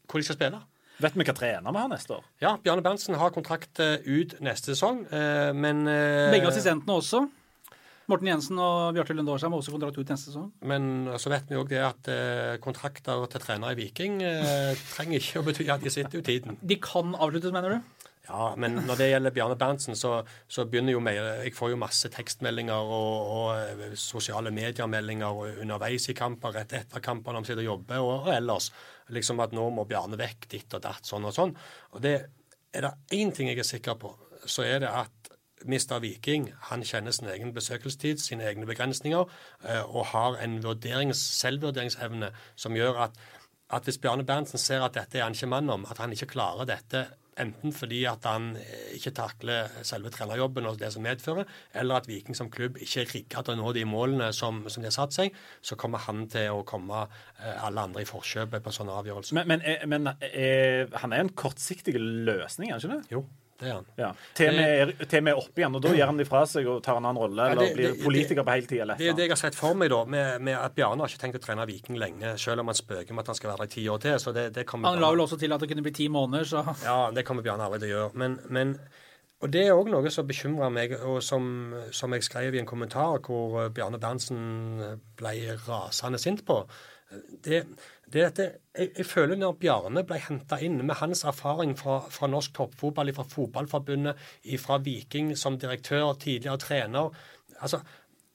[0.07, 0.61] hvor de skal spille.
[0.97, 2.23] Vet vi hva trener vi har neste år?
[2.41, 7.27] Ja, Bjarne Berntsen har kontrakt eh, ut neste sesong, eh, men eh, Begge assistentene også.
[8.07, 10.47] Morten Jensen og Bjarte Lunde Aarsheim har også kontrakt ut neste sesong.
[10.65, 12.07] Men så vet vi òg det at
[12.63, 14.21] kontrakter til trenere i Viking
[14.93, 16.55] trenger ikke å bety at de sitter ut tiden.
[16.63, 17.96] De kan avsluttes, mener du?
[18.27, 20.17] Ja, men når det gjelder Bjarne Berntsen, så,
[20.51, 26.09] så begynner jo mer Jeg får jo masse tekstmeldinger og, og eh, sosiale mediemeldinger underveis
[26.11, 28.71] i kamper, rett etter kamper når vi sitter og jobber, og, og ellers.
[29.15, 31.55] Liksom at nå må Bjarne vekk, ditt og datt, sånn og sånn.
[31.95, 32.17] Og det
[32.75, 34.11] er det én ting jeg er sikker på,
[34.43, 35.31] så er det at
[35.65, 35.97] Mr.
[36.03, 39.23] Viking han kjenner sin egen besøkelsestid, sine egne begrensninger,
[39.63, 43.19] eh, og har en vurderings, selvvurderingsevne som gjør at
[43.67, 46.29] at hvis Bjarne Berntsen ser at dette er han ikke mann om, at han ikke
[46.31, 47.01] klarer dette
[47.41, 51.47] enten fordi at han eh, ikke takler selve trenerjobben og det som medfører,
[51.77, 54.83] eller at Viking som klubb ikke er rigga til å nå de målene som, som,
[54.83, 58.63] de har satt seg, så kommer han til å komme eh, alle andre i forkjøpet
[58.65, 59.37] på sånne avgjørelser.
[59.39, 63.13] Men, men, er- men er, han er en kortsiktig løsning, er han ikke det?
[63.17, 63.23] Jo,
[63.59, 63.85] det er han.
[63.97, 64.11] Ja.
[64.37, 66.83] Til vi er, til er oppe igjen, og da gir han det fra seg og
[66.85, 68.97] tar en annen rolle, Ja, eller det- blir det- politiker på hele tida.
[68.97, 71.23] Det er det jeg har sett for meg, da, med, med at Bjarne har ikke
[71.25, 73.71] tenkt å trene Viking lenge, selv om han spøker med at han skal være der
[73.71, 74.19] i ti år til.
[74.19, 76.45] så det, det kommer Han la vel også til at det kunne bli ti måneder,
[76.45, 78.13] så Ja, det kommer Bjarne aldri til å gjøre.
[78.15, 78.79] Men, men,
[79.41, 82.65] og det er òg noe som bekymrer meg, og som, som jeg skrev i en
[82.69, 86.63] kommentar hvor eh, Bjarne Berntsen ble rasende sint på.
[87.43, 87.63] Det,
[88.07, 91.99] det er dette, jeg, jeg føler når Bjarne ble henta inn med hans erfaring fra,
[92.13, 94.27] fra norsk toppfotball, fra Fotballforbundet,
[94.63, 97.17] fra Viking som direktør, tidligere trener
[97.57, 97.81] altså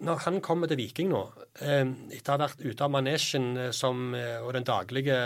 [0.02, 1.22] når han kommer til Viking nå,
[1.62, 5.18] eh, etter å ha vært ute av manesjen eh, som, eh, og den daglige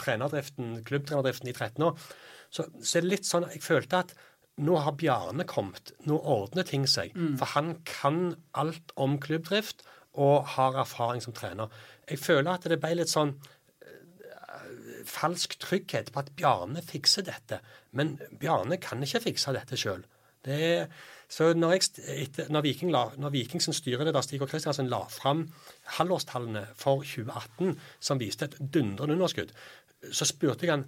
[0.00, 1.96] trenerdriften, klubbtrenerdriften i 13 år,
[2.52, 4.12] så, så er det litt sånn Jeg følte at
[4.62, 5.94] nå har Bjarne kommet.
[6.06, 7.16] Nå ordner ting seg.
[7.40, 9.82] For han kan alt om klubbdrift
[10.14, 11.72] og har erfaring som trener.
[12.10, 17.60] Jeg føler at det ble litt sånn eh, falsk trygghet på at Bjarne fikser dette.
[17.92, 20.04] Men Bjarne kan ikke fikse dette sjøl.
[20.44, 25.00] Så når, jeg, etter, når, Viking la, når Viking sin styreleder Stig og Kristiansen la
[25.08, 25.46] fram
[25.96, 29.54] halvårstallene for 2018, som viste et dundrende underskudd,
[30.12, 30.84] så spurte jeg han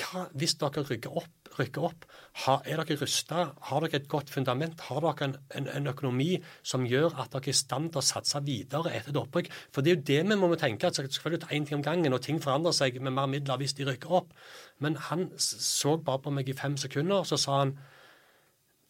[0.00, 2.04] hva, hvis dere rykker opp, rykker opp
[2.44, 3.42] har, er dere rusta?
[3.68, 4.80] Har dere et godt fundament?
[4.88, 6.30] Har dere en, en, en økonomi
[6.64, 9.50] som gjør at dere er i stand til å satse videre etter et opprykk?
[9.74, 10.88] For det er jo det vi må tenke.
[10.88, 13.88] at Selvfølgelig én ting om gangen, og ting forandrer seg med mer midler hvis de
[13.88, 14.32] rykker opp.
[14.80, 17.76] Men han så bare på meg i fem sekunder, så sa han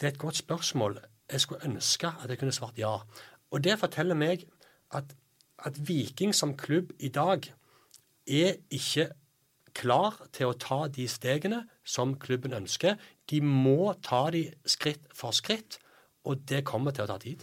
[0.00, 1.00] det er et godt spørsmål.
[1.30, 2.96] Jeg skulle ønske at jeg kunne svart ja.
[3.50, 4.46] Og det forteller meg
[4.94, 5.14] at,
[5.58, 7.46] at Viking som klubb i dag
[8.26, 9.10] er ikke
[9.76, 12.98] klar til å ta de stegene som klubben ønsker.
[13.30, 15.78] De må ta de skritt for skritt,
[16.28, 17.42] og det kommer til å ta tid.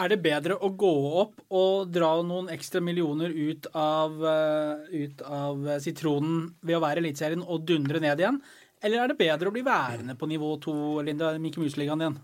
[0.00, 5.22] Er det bedre å gå opp og dra noen ekstra millioner ut av, eh, ut
[5.22, 8.40] av sitronen ved å være Eliteserien og dundre ned igjen?
[8.82, 12.20] Eller er det bedre å bli værende på nivå to, Linda, Mikke Mus-ligaen igjen?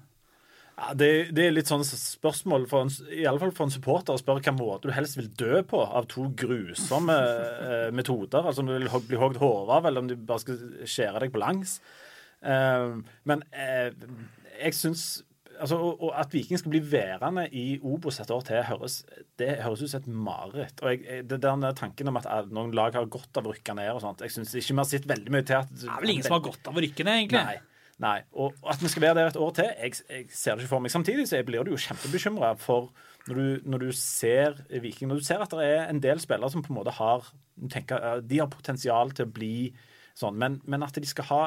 [0.77, 4.12] Ja, det, det er litt sånn spørsmål, for en, i alle fall for en supporter,
[4.12, 8.45] å spørre hvilken måte du helst vil dø på av to grusomme eh, metoder.
[8.45, 11.33] Altså om du vil bli hogd hodet av, eller om du bare skal skjære deg
[11.33, 11.79] på langs.
[12.45, 12.91] Eh,
[13.25, 13.89] men eh,
[14.61, 15.07] jeg syns
[15.57, 18.99] altså, og, og At Viking skal bli værende i Obos et år til, høres,
[19.41, 20.83] det høres ut som et mareritt.
[20.85, 23.57] Og jeg, jeg- det der tanken om at eh, noen lag har godt av å
[23.57, 25.89] rykke ned og sånt, jeg syns ikke vi har sett veldig mye til at Det
[25.89, 27.47] er vel ingen som har godt av å rykke ned, egentlig.
[27.49, 27.57] Nei.
[28.02, 28.18] Nei.
[28.37, 30.85] Og at vi skal være der et år til, jeg, jeg ser det ikke for
[30.85, 30.92] meg.
[30.92, 32.90] Samtidig så blir du jo kjempebekymra for
[33.26, 36.52] når du, når du ser Viking Når du ser at det er en del spillere
[36.52, 37.26] som på en måte har
[37.72, 39.56] tenker, De har potensial til å bli
[40.16, 41.40] sånn, men, men at de skal ha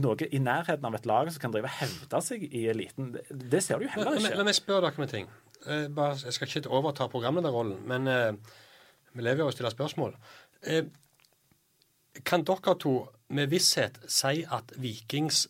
[0.00, 3.60] noe i nærheten av et lag som kan drive hevde seg i eliten, det, det
[3.64, 4.38] ser du jo heller ikke.
[4.40, 5.26] la meg spørre dere om en ting.
[5.66, 8.54] Eh, bare, jeg skal ikke overta programlederrollen, men eh,
[9.12, 10.16] vi lever jo og stiller spørsmål.
[10.64, 10.88] Eh,
[12.24, 12.94] kan dere to
[13.36, 15.44] med visshet si at Vikings,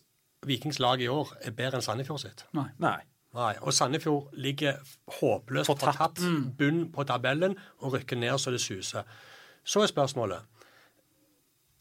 [0.45, 2.43] Vikings lag i år er bedre enn Sandefjord sitt?
[2.53, 2.67] Nei.
[2.79, 2.99] Nei.
[3.37, 3.53] Nei.
[3.61, 4.77] Og Sandefjord ligger
[5.19, 5.97] håpløst Fortapt.
[6.19, 9.03] fortapt, bunn på tabellen og rykker ned så det suser.
[9.67, 10.45] Så er spørsmålet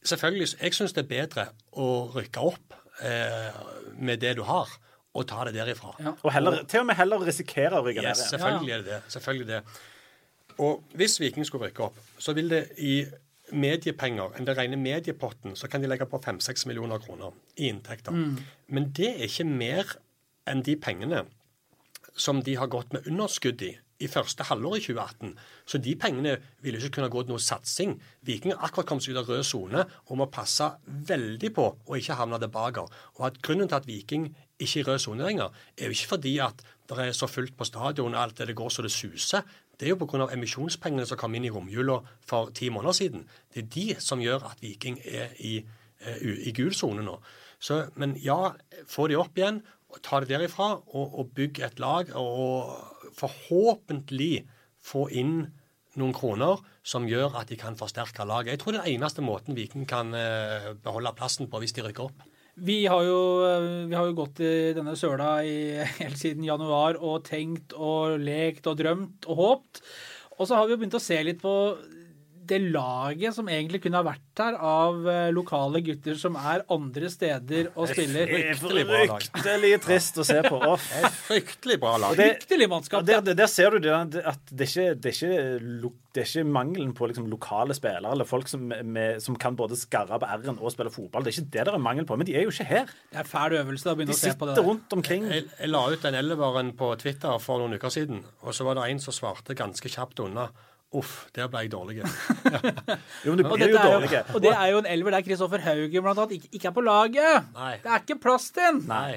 [0.07, 1.45] Selvfølgelig, jeg syns det er bedre
[1.83, 3.57] å rykke opp eh,
[3.99, 4.71] med det du har,
[5.17, 5.95] og ta det derifra.
[5.99, 6.13] Ja.
[6.23, 8.29] Og heller, til og med heller risikere å rykke Yes, ned.
[8.37, 9.01] selvfølgelig er det det.
[9.17, 9.61] Selvfølgelig det.
[10.63, 13.01] Og hvis Viking skulle rykke opp, så vil det i
[13.53, 18.13] mediepenger, enn det rene mediepotten, så kan de legge på 5-6 millioner kroner i inntekter.
[18.67, 19.97] Men det er ikke mer
[20.47, 21.25] enn de pengene
[22.17, 25.35] som de har gått med underskudd i i første halvår i 2018.
[25.69, 27.95] Så de pengene ville ikke kunne gå til noe satsing.
[28.29, 31.97] Viking har akkurat kommet seg ut av rød sone og må passe veldig på å
[31.99, 32.85] ikke havne tilbake.
[33.17, 34.29] Og at Grunnen til at Viking
[34.61, 37.57] ikke er i rød sone lenger, er jo ikke fordi at det er så fullt
[37.59, 39.43] på stadion og alt det, det går så det suser.
[39.77, 40.29] Det er jo pga.
[40.33, 43.27] emisjonspengene som kom inn i romjula for ti måneder siden.
[43.53, 45.59] Det er de som gjør at Viking er i,
[46.01, 47.19] eh, i gul sone nå.
[47.61, 48.53] Så, men ja,
[48.89, 49.63] få de opp igjen,
[50.03, 52.13] ta det derifra, og, og bygg et lag.
[52.17, 52.73] Og
[53.17, 54.47] forhåpentlig
[54.83, 55.47] få inn
[55.97, 58.55] noen kroner som gjør at de kan forsterke laget.
[58.55, 61.85] Jeg tror det er den eneste måten Viking kan eh, beholde plassen på hvis de
[61.87, 62.25] rykker opp.
[62.57, 63.21] Vi har, jo,
[63.91, 68.69] vi har jo gått i denne søla i, helt siden januar og tenkt og lekt
[68.71, 69.83] og drømt og håpt.
[70.39, 71.53] Og så har vi jo begynt å se litt på
[72.51, 77.09] det laget som egentlig kunne ha vært her av eh, lokale gutter som er andre
[77.13, 78.27] steder og spiller.
[78.31, 79.27] Det er Fryktelig bra lag.
[79.27, 80.61] fryktelig trist å se på.
[81.29, 82.17] Fryktelig bra lag.
[82.17, 83.05] det- Fryktelig mannskap.
[83.07, 83.93] der, der, der ser du det,
[84.25, 88.13] at det er ikke, det er ikke, det er ikke mangelen på liksom, lokale spillere
[88.13, 91.25] eller folk som, med, som kan både skarre på R-en og spille fotball.
[91.27, 92.17] Det er ikke det det er mangel på.
[92.17, 92.87] Men de er jo ikke her.
[93.13, 95.27] Det er fæl øvelse å De begynne å se på det sitter rundt omkring.
[95.33, 98.79] Jeg, jeg la ut den elleveren på Twitter for noen uker siden, og så var
[98.81, 100.49] det en som svarte ganske kjapt unna.
[100.97, 102.01] Uff, der ble jeg dårlig.
[103.25, 106.03] Jo, men du blir jo jo, og det er jo en elver der Kristoffer Haugen
[106.05, 107.49] blant annet ikke, ikke er på laget.
[107.57, 107.73] Nei.
[107.83, 108.85] Det er ikke plass til den.
[108.91, 109.17] Nei.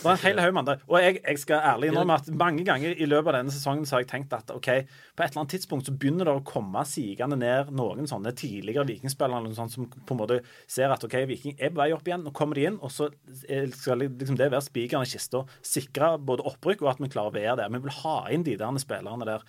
[0.00, 0.68] Det var en hel haug med.
[0.88, 3.98] Og jeg, jeg skal ærlig innrømme at mange ganger i løpet av denne sesongen så
[3.98, 6.80] har jeg tenkt at OK, på et eller annet tidspunkt så begynner det å komme
[6.88, 11.04] sigende ned noen sånne tidligere vikingspillere eller noe sånt, som på en måte ser at
[11.04, 12.24] OK, Viking er på vei opp igjen.
[12.24, 13.10] Nå kommer de inn, og så
[13.44, 15.44] er- skal liksom det være spikeren i kista.
[15.60, 17.74] Sikre både opprykk og at vi klarer å være der.
[17.76, 19.44] Vi vil ha inn de der spillerne der.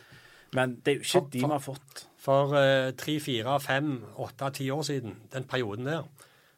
[0.53, 2.05] Men det er jo ikke de vi har fått.
[2.21, 6.03] For eh, tre, fire, fem, åtte, ti år siden, den perioden der,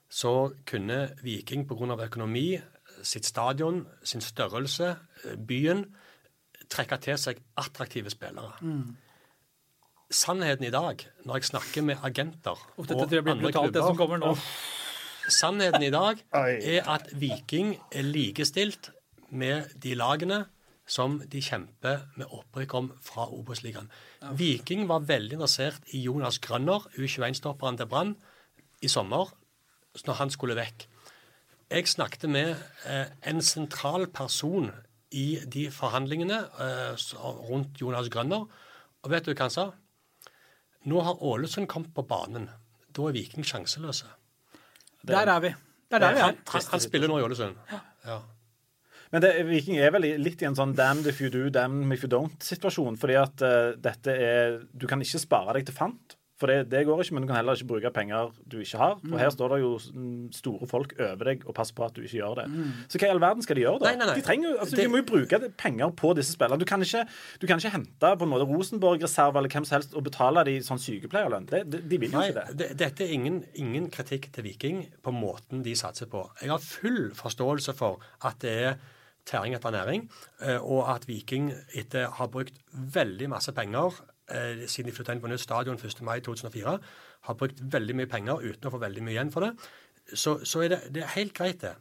[0.10, 1.96] så kunne Viking pga.
[2.06, 2.60] økonomi,
[3.04, 5.86] sitt stadion, sin størrelse, eh, byen,
[6.70, 8.54] trekke til seg attraktive spillere.
[10.14, 13.84] Sannheten i dag, når jeg snakker med agenter og dette tror jeg blir brutalt, det
[13.84, 14.34] som kommer nå.
[15.30, 18.92] Sannheten i dag er at Viking er likestilt
[19.30, 20.44] med de lagene
[20.86, 23.90] som de kjemper med opprykk om fra Obos-ligaen.
[24.40, 28.16] Viking var veldig interessert i Jonas Grønner, U21-stopperen til Brann,
[28.84, 29.32] i sommer,
[30.06, 30.88] når han skulle vekk.
[31.72, 34.70] Jeg snakket med eh, en sentral person
[35.16, 37.06] i de forhandlingene eh,
[37.48, 38.44] rundt Jonas Grønner,
[39.04, 39.70] og vet du hva han sa?
[40.90, 42.50] Nå har Ålesund kommet på banen.
[42.92, 44.10] Da er Viking sjanseløse.
[45.08, 45.54] Der er vi.
[45.92, 47.56] Der er der vi Han, han, han spiller nå i Ålesund.
[47.72, 47.80] Ja.
[48.04, 48.20] Ja.
[49.14, 52.02] Men det, Viking er vel litt i en sånn damn if you do, damn if
[52.04, 52.98] you don't-situasjon.
[52.98, 56.18] Fordi at uh, dette er Du kan ikke spare deg til fant.
[56.42, 58.96] For det, det går ikke, men du kan heller ikke bruke penger du ikke har.
[59.04, 59.12] Mm.
[59.14, 62.02] Og her står det jo mm, store folk over deg og passer på at du
[62.02, 62.46] ikke gjør det.
[62.92, 63.92] Så hva i all verden skal de gjøre, da?
[63.94, 63.94] Mm.
[63.94, 64.16] Nei, nei, nei.
[64.18, 66.60] De, trenger, altså, Det- de må jo bruke penger på disse spillerne.
[66.60, 67.04] Du kan ikke,
[67.40, 70.58] du kan ikke hente på en måte Rosenborg-reserve eller hvem som helst og betale de
[70.66, 71.46] sånn sykepleierlønn.
[71.54, 72.58] De, de vil jo ikke det.
[72.64, 76.26] det, dette er ingen, ingen kritikk til Viking på måten de satser på.
[76.42, 78.76] Jeg har full forståelse for at det er
[79.26, 80.08] tæring etter næring,
[80.42, 84.00] eh, og at Viking etter har brukt veldig masse penger
[84.32, 86.02] eh, siden de flytta inn på nytt stadion 1.
[86.02, 86.78] mai 2004,
[87.24, 89.54] har brukt veldig mye penger uten å få veldig mye igjen for det,
[90.14, 91.76] så, så er det, det er helt greit, det.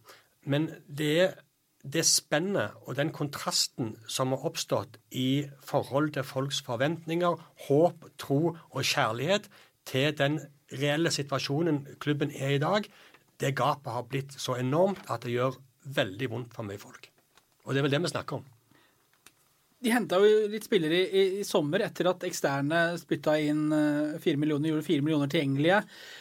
[0.47, 1.35] Men det er
[1.83, 8.55] det spennet og den kontrasten som har oppstått i forhold til folks forventninger, håp, tro
[8.55, 9.49] og kjærlighet
[9.91, 10.39] til den
[10.73, 12.87] reelle situasjonen klubben er i dag,
[13.41, 15.59] det gapet har blitt så enormt at det gjør
[15.99, 17.12] veldig vondt for mye folk.
[17.63, 18.51] Og det er vel det vi snakker om.
[19.83, 24.13] De henta jo litt spillere i, i, i sommer etter at eksterne spytta inn eh,
[24.23, 25.81] fire millioner, gjorde fire millioner tilgjengelige.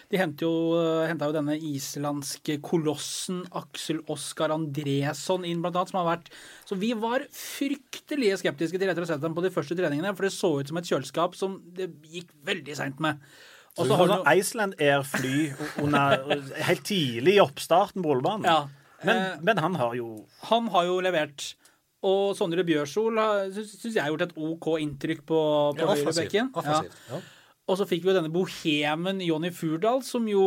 [0.10, 6.02] De hentet jo, eh, jo denne islandske kolossen Aksel Oskar Andresson inn, blant annet, som
[6.02, 6.34] har vært
[6.66, 10.26] Så vi var fryktelige skeptiske til rett å slett dem på de første treningene, for
[10.26, 13.22] det så ut som et kjøleskap som det gikk veldig seint med.
[13.78, 15.38] Og Så så har sånn du Iceland Air-fly
[16.66, 18.50] helt tidlig i oppstarten på rullebanen.
[18.50, 18.81] Ja.
[19.08, 21.56] Men, Eh, men han har jo Han har jo levert.
[22.02, 23.20] Og Sondre Bjørsol
[23.54, 25.42] syns jeg har gjort et OK inntrykk på,
[25.78, 26.50] på Ja, høyrebekken.
[26.66, 27.20] Ja.
[27.70, 30.42] Og så fikk vi jo denne bohemen Jonny Furdal, som jo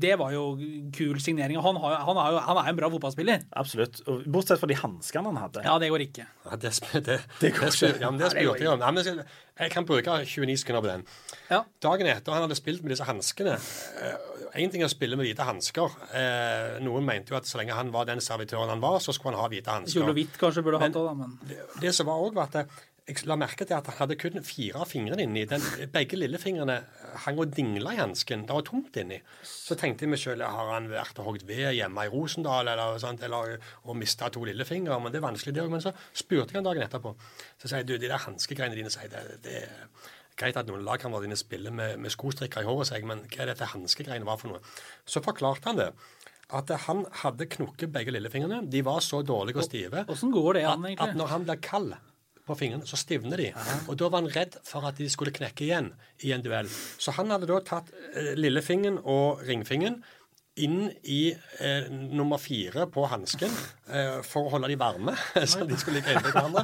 [0.00, 0.44] Det var jo
[0.94, 1.58] kul signering.
[1.60, 3.44] Han, har, han, er jo, han er en bra fotballspiller.
[3.60, 4.00] Absolutt.
[4.08, 5.64] Og Bortsett fra de hanskene han hadde.
[5.66, 6.28] Ja, det går ikke.
[6.46, 9.24] Ja, det, det, det, går spør, ja, men det spurte jeg om.
[9.58, 11.04] Jeg kan bruke 29 sekunder på den.
[11.50, 11.60] Ja.
[11.84, 13.58] Dagen etter han hadde spilt med disse hanskene
[14.54, 15.94] Én ting er å spille med hvite hansker.
[16.14, 19.34] Eh, noen mente jo at så lenge han var den servitøren han var, så skulle
[19.34, 19.98] han ha hvite hansker.
[19.98, 22.82] Kjole og hvitt kanskje burde hatt da, men Det, det som var også var at
[23.04, 25.42] jeg la merke til at han hadde kun fire fingre inni.
[25.48, 25.60] Den,
[25.92, 26.78] begge lillefingrene
[27.26, 28.46] hang og dingla i hansken.
[28.48, 29.18] Det var tomt inni.
[29.44, 32.96] Så tenkte jeg meg sjøl har han vært og hogd ved hjemme i Rosendal eller,
[33.02, 34.96] sånt, eller og mista to lillefingre.
[35.02, 35.74] Men det er vanskelig, det òg.
[35.74, 37.12] Men så spurte jeg han dagen etterpå.
[37.58, 39.66] Så sier jeg du, de der hanskegreiene dine sier det, det
[40.40, 43.52] greit at noen lagkamerater dine spiller med, med skostrikker i håret, jeg, men hva er
[43.52, 44.62] dette hanskegreiene var for noe?
[45.06, 45.90] Så forklarte han det.
[46.54, 48.64] At han hadde knukket begge lillefingrene.
[48.70, 51.62] De var så dårlige og stive åssen går det an, at, at når han blir
[51.64, 51.94] kald
[52.44, 53.46] på fingrene, så stivner de.
[53.88, 55.94] Og da var han redd for at de skulle knekke igjen
[56.26, 56.68] i en duell.
[57.00, 60.02] Så han hadde da tatt eh, lillefingeren og ringfingeren
[60.62, 63.50] inn i eh, nummer fire på hansken
[63.90, 65.14] eh, for å holde de varme,
[65.50, 66.62] så de skulle ligge inntil hverandre.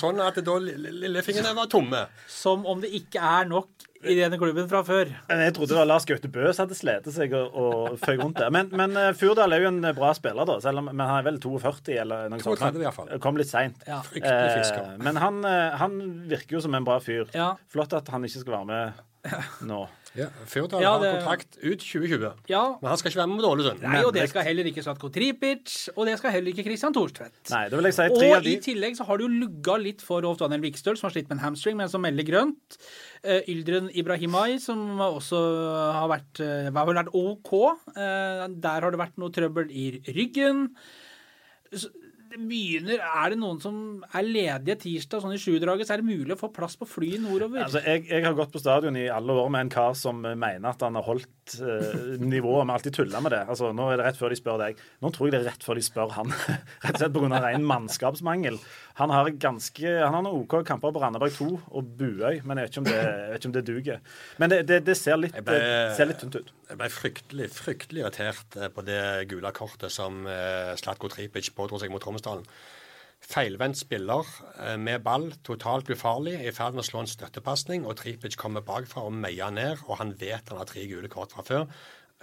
[0.00, 2.02] Sånn at da lillefingrene var tomme.
[2.28, 5.10] Som om det ikke er nok i denne klubben fra før.
[5.28, 8.40] Jeg trodde det var Lars Gaute Bø som hadde slitt seg og, og føy rundt
[8.40, 8.52] der.
[8.52, 10.56] Men, men eh, Furdal er jo en bra spiller, da.
[10.64, 12.60] Selv om men han er vel 42 eller noe sånt.
[12.60, 13.10] 32 i hvert fall.
[13.12, 13.84] Han Kom litt seint.
[13.88, 14.00] Ja.
[14.16, 15.96] Eh, men han, eh, han
[16.30, 17.28] virker jo som en bra fyr.
[17.36, 17.52] Ja.
[17.72, 19.06] Flott at han ikke skal være med
[19.70, 19.84] nå.
[20.18, 22.34] Ja, Fjordal Ja, har det- kontrakt ut 2020.
[22.48, 23.80] Ja, Men han skal ikke være med mot Ålesund.
[23.80, 27.50] Nei, og det skal heller ikke Slatko Tripic, og det skal heller ikke Christian Thorstvedt.
[27.50, 29.78] Nei, det vil jeg si tre av Og de i tillegg så har du lugga
[29.78, 32.78] litt for Rolf Daniel Vikstøl, som har slitt med en hamstring, men som melder grønt.
[33.24, 35.38] Uh, Yldren Ibrahimai, som også
[35.92, 37.52] har vært, uh, har vært OK.
[37.94, 40.74] Uh, der har det vært noe trøbbel i ryggen.
[41.72, 41.86] Så
[42.38, 43.76] begynner, Er det noen som
[44.14, 47.20] er ledige tirsdag, sånn i sjudraget, så er det mulig å få plass på flyet
[47.24, 47.64] nordover.
[47.64, 50.68] Altså, jeg, jeg har gått på stadion i alle år med en kar som mener
[50.70, 52.62] at han har holdt eh, nivået.
[52.64, 53.42] Vi har alltid tulla med det.
[53.50, 54.84] Altså, nå er det rett før de spør deg.
[55.02, 56.30] Nå tror jeg det er rett før de spør han.
[56.86, 57.42] rett og slett pga.
[57.48, 58.60] ren mannskapsmangel.
[59.00, 62.68] Han har ganske, han har noen OK kamper på Randaberg 2 og Buøy, men jeg
[62.68, 63.02] vet ikke om det,
[63.40, 64.00] ikke om det duger.
[64.42, 65.60] Men det, det, det ser, litt, ble-
[65.96, 66.50] ser litt tynt ut.
[66.70, 71.80] Jeg ble fryktelig fryktelig irritert eh, på det gule kortet som eh, Slatko Tripic pådro
[71.82, 72.46] seg mot Tromsdalen.
[73.20, 74.26] Feilvendt spiller
[74.62, 78.38] eh, med ball, totalt ufarlig, er i ferd med å slå en støttepasning, og Tripic
[78.40, 81.66] kommer bakfra og meier ned, og han vet han har tre gule kort fra før.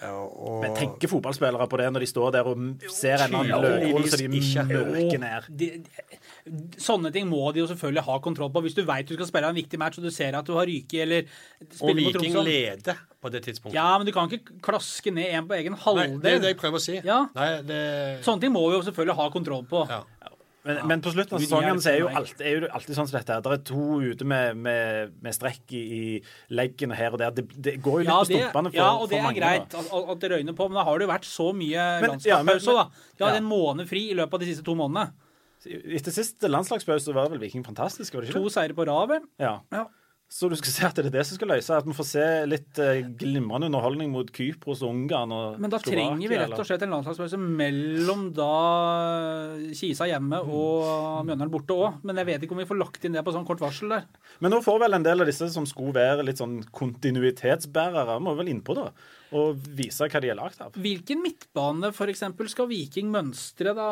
[0.02, 3.64] Eh, Og, Men tenker fotballspillere på det når de står der og ser en annen
[3.66, 4.66] løkål så de ikke.
[4.70, 5.48] mørker ned?
[5.60, 5.70] de,
[6.46, 8.64] de, sånne ting må de jo selvfølgelig ha kontroll på.
[8.68, 10.70] Hvis du vet du skal spille en viktig match, og du ser at du har
[10.70, 11.30] ryket eller
[11.68, 13.76] spiller mot Viking Tromsø leder på det tidspunktet.
[13.78, 16.18] Ja, men du kan ikke klaske ned en på egen halvdel.
[16.18, 17.00] Nei, det er det jeg prøver å si.
[17.02, 17.24] Ja.
[17.38, 17.80] Nei, det,
[18.28, 19.88] Sånne ting må vi jo selvfølgelig ha kontroll på.
[19.90, 20.04] ja.
[20.68, 23.32] Men, men på slutten av sesongen så er jo er jo alltid sånn som dette.
[23.38, 23.44] her.
[23.46, 26.02] Det er to ute med, med, med strekk i, i
[26.52, 27.32] leggen her og der.
[27.38, 28.76] Det, det går jo litt Ja, på stumpene for, mange.
[28.76, 29.40] ja, og det er mange.
[29.40, 32.68] greit at, at det røyner på, men da har det jo vært så mye landslagspause,
[32.76, 33.06] ja, da.
[33.16, 33.44] De hadde ja.
[33.46, 35.08] en måned fri i løpet av de siste to månedene.
[36.02, 38.44] Etter siste landslagspause var vel Viking fantastisk, var det ikke det?
[38.50, 39.24] To seire på rad, vel.
[39.40, 39.54] Ja.
[39.72, 39.86] Ja.
[40.28, 41.76] Så du skal se at det er det som skal løse?
[41.78, 45.80] At vi får se litt eh, glimrende underholdning mot Kypros og Ungarn og Men da
[45.84, 48.50] trenger vi rett og slett en landslagspause mellom da
[49.78, 52.02] Kisa hjemme og Mjøndalen borte òg.
[52.08, 54.08] Men jeg vet ikke om vi får lagt inn det på sånn kort varsel der.
[54.44, 58.36] Men nå får vel en del av disse som skulle være litt sånn kontinuitetsbærere, må
[58.38, 58.90] vel innpå da,
[59.38, 60.76] og vise hva de er lagd av.
[60.76, 63.88] Hvilken midtbane eksempel, skal Viking mønstre da,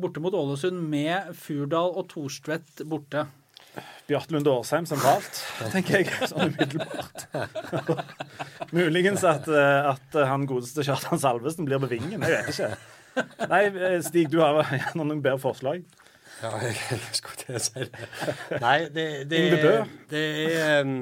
[0.00, 3.26] borte mot Ålesund med Furdal og Thorstvedt borte?
[4.10, 7.26] Bjarte Lunde Årsheim sentralt, tenker jeg, sånn umiddelbart.
[8.76, 12.24] Muligens at, eh, at han godeste Kjartan Salvesen blir på vingen.
[12.26, 12.70] Jeg vet ikke.
[13.50, 15.84] Nei, eh, Stig, du har gjerne noen bedre forslag?
[16.40, 18.06] Ja, jeg, jeg skulle til å si det.
[18.62, 19.74] Nei, det, det, det,
[20.10, 20.24] det
[20.56, 20.94] er um,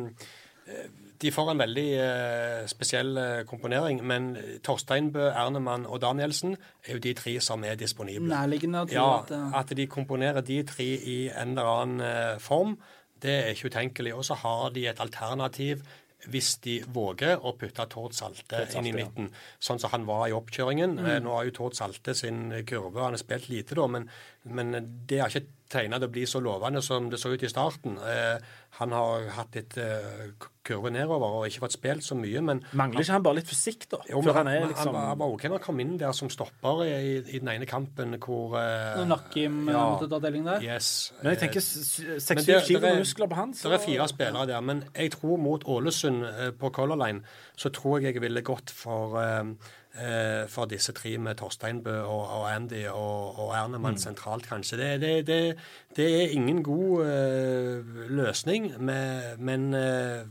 [1.22, 4.30] De får en veldig eh, spesiell eh, komponering, men
[4.64, 6.54] Torsteinbø, Ernemann og Danielsen
[6.84, 8.30] er jo de tre som er disponible.
[8.30, 12.34] Nærliggende å Ja, at eh, at de komponerer de tre i en eller annen eh,
[12.42, 12.76] form,
[13.18, 14.14] det er ikke utenkelig.
[14.14, 15.82] Og så har de et alternativ
[16.26, 18.96] hvis de våger å putte Tord Salte inn i ja.
[18.98, 19.28] midten,
[19.62, 20.96] sånn som han var i oppkjøringen.
[20.98, 21.10] Mm.
[21.22, 24.08] Nå har jo Tord Salte sin kurve, han har spilt lite da, men,
[24.50, 24.72] men
[25.08, 27.98] det har ikke tegna til å bli så lovende som det så ut i starten.
[28.00, 28.38] Eh,
[28.78, 30.30] han har hatt litt eh,
[30.64, 33.84] kurve nedover og ikke fått spilt så mye, men Mangler ikke han bare litt fysikk,
[33.92, 33.98] da?
[34.08, 36.28] jo, men han er han, liksom han var OK når han kom inn der som
[36.32, 39.84] stopper i, i den ene kampen hvor eh, Nakim eh, ja.
[39.92, 40.64] måtte ta deling der.
[40.64, 41.12] Yes.
[41.22, 43.52] Men jeg tenker Men seks-syv det- kilo det er- muskler på han.
[43.54, 47.20] så- Det er fire spillere der, men jeg tror mot Ålesund eh, på Color Line,
[47.56, 49.54] så tror jeg jeg ville gått for, eh, eh,
[50.48, 54.78] for disse tre med Torsteinbø og, og Andy og, og Ernemann sentralt, kanskje.
[54.78, 55.56] Det, det, det,
[55.96, 60.26] det er ingen god eh, løsning, med, men eh,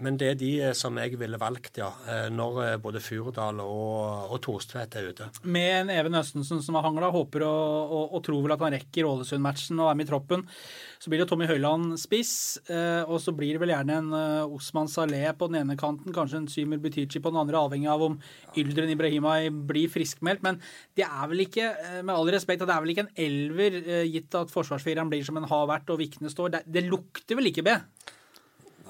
[0.00, 1.90] men det er de eh, som jeg ville valgt, ja.
[2.08, 5.28] eh, Når eh, både Furdal og, og Thorstvedt er ute.
[5.44, 8.76] Med en Even Østensen som har hangla, håper og, og, og tror vel at han
[8.76, 10.46] rekker Ålesund-matchen og er med i troppen.
[11.02, 14.12] Så blir det Tommy Høiland spiss, og så blir det vel gjerne en
[14.54, 18.04] Osman Saleh på den ene kanten, kanskje en Symer Butichi på den andre, avhengig av
[18.06, 18.14] om
[18.54, 20.44] Yldren Ibrahimai blir friskmeldt.
[20.46, 20.60] Men
[20.94, 21.72] det er vel ikke,
[22.06, 23.80] med all respekt, det er vel ikke en elver,
[24.14, 26.54] gitt at forsvarsfireren blir som en har vært og Vikne står.
[26.54, 27.74] Det, det lukter vel ikke B?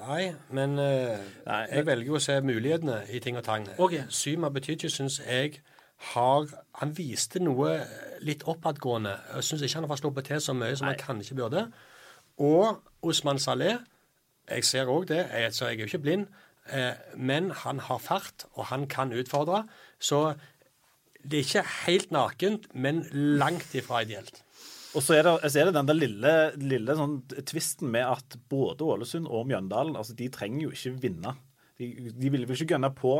[0.03, 3.67] Nei, men eh, Nei, jeg velger jo å se mulighetene i ting og tang.
[3.81, 3.95] Ok.
[4.11, 5.61] Syma Betychi syns jeg
[6.13, 6.49] har
[6.81, 7.77] Han viste noe
[8.25, 9.13] litt oppadgående.
[9.37, 11.67] Jeg syns ikke han har fått sluppet til så mye som han kanskje burde.
[12.43, 13.77] Og Osman Saleh,
[14.49, 16.25] jeg ser òg det, jeg, så jeg er jo ikke blind,
[16.67, 19.63] eh, men han har fart, og han kan utfordre.
[19.99, 20.33] Så
[21.23, 24.42] det er ikke helt nakent, men langt ifra ideelt.
[24.93, 27.17] Og så er, det, så er det den der lille, lille sånn
[27.49, 31.33] tvisten med at både Ålesund og Mjøndalen altså de trenger jo ikke vinne.
[31.81, 33.15] De, de vil vel ikke gønne på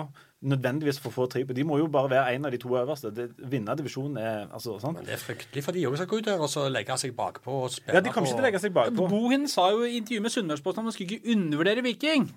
[0.46, 1.56] nødvendigvis for å få trippel.
[1.58, 3.10] De må jo bare være en av de to øverste.
[3.16, 5.00] Det, vinne divisjonen er altså, sant?
[5.00, 7.16] Men det er fryktelig for de òg skal gå ut der og så legge seg
[7.18, 9.08] bakpå og spille Ja, De kommer ikke til å legge seg bakpå.
[9.10, 12.28] Bohin sa jo i intervjuet med Sunnmørsposten at man skulle ikke undervurdere Viking.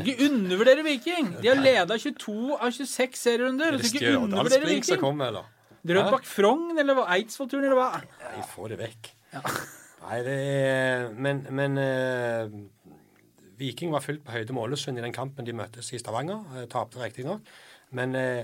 [0.00, 1.34] Ikke undervurdere Viking!
[1.42, 3.74] De har leda 22 av 26 serierunder.
[3.74, 5.02] Er Du det skal ikke undervurdere som Viking.
[5.04, 5.52] kommer, eller?
[5.88, 7.04] Drøbak Frogn, eller hva?
[7.16, 8.00] Eidsvollturen, eller hva?
[8.22, 9.10] Nei, få det vekk.
[9.36, 12.52] Nei, det er Men, men uh,
[13.58, 16.42] Viking var fullt på høyde med Ålesund i den kampen de møttes i Stavanger.
[16.60, 17.40] Eh, Tapte riktignok.
[17.96, 18.42] Men uh,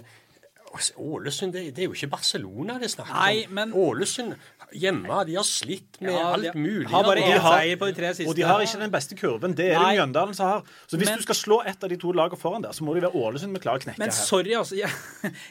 [0.97, 3.55] Ålesund, det, det er jo ikke Barcelona det snakker Nei, om.
[3.59, 4.33] men- Ålesund
[4.75, 6.89] hjemme, de har slitt med Ja, alt mulig.
[6.91, 8.29] har bare én seier på de tre siste.
[8.29, 9.55] Og de har ikke den beste kurven.
[9.55, 9.93] Det er Nei.
[9.97, 10.63] det Mjøndalen som har.
[10.89, 12.95] Så hvis Men- du skal slå et av de to lagene foran der, så må
[12.95, 14.17] det være Ålesund vi klarer å knekke Men her.
[14.17, 14.77] sorry, altså.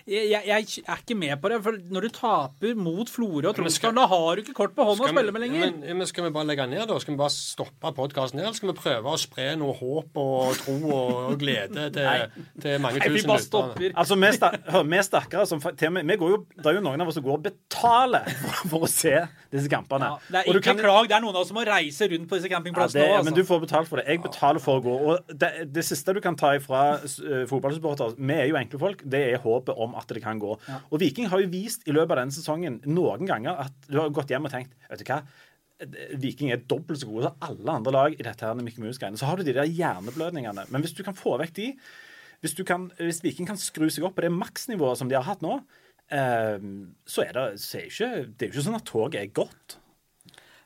[0.08, 1.62] Jeg, jeg, jeg, er ikke med på det.
[1.64, 4.84] For når du taper mot Florø og Men Tromsdalen, da har du ikke kort på
[4.86, 5.72] hånda å spille med lenger.
[5.72, 6.98] Men, men skal vi bare legge ned, da?
[7.00, 8.48] Skal vi bare stoppe podkasten her?
[8.50, 12.80] Eller skal vi prøve å spre noe håp og tro og, og glede til, til
[12.84, 13.46] mange tusen bare lyttere?
[13.46, 13.94] stopper.
[13.96, 14.52] Altså, vi, sta
[14.92, 17.44] vi stakkare som vi går jo, Det er jo noen av oss som går og
[17.46, 19.11] betaler for, for å se
[19.52, 20.08] disse kampene.
[20.10, 21.10] Ja, det er ikke kan- klag.
[21.10, 23.26] Det er noen av oss som må reise rundt på disse Ja, campingplassene det, altså.
[23.30, 24.08] men du får betalt for det.
[24.08, 24.96] Jeg betaler for å gå.
[25.12, 29.04] Og det, det siste du kan ta ifra uh, fotballsupportere, vi er jo enkle folk,
[29.04, 30.58] det er håpet om at det kan gå.
[30.92, 34.10] Og Viking har jo vist i løpet av denne sesongen noen ganger at du har
[34.10, 35.22] gått hjem og tenkt vet du hva,
[36.22, 39.18] Viking er dobbelt så gode som alle andre lag i dette her Mickey Mouse-greiene.
[39.18, 40.68] Så har du de der hjerneblødningene.
[40.70, 41.72] Men hvis du kan få vekk de,
[42.42, 45.26] hvis, du kan, hvis Viking kan skru seg opp på det maksnivået som de har
[45.26, 45.60] hatt nå,
[46.12, 49.78] så er det, så er ikke, det er jo ikke sånn at toget er godt.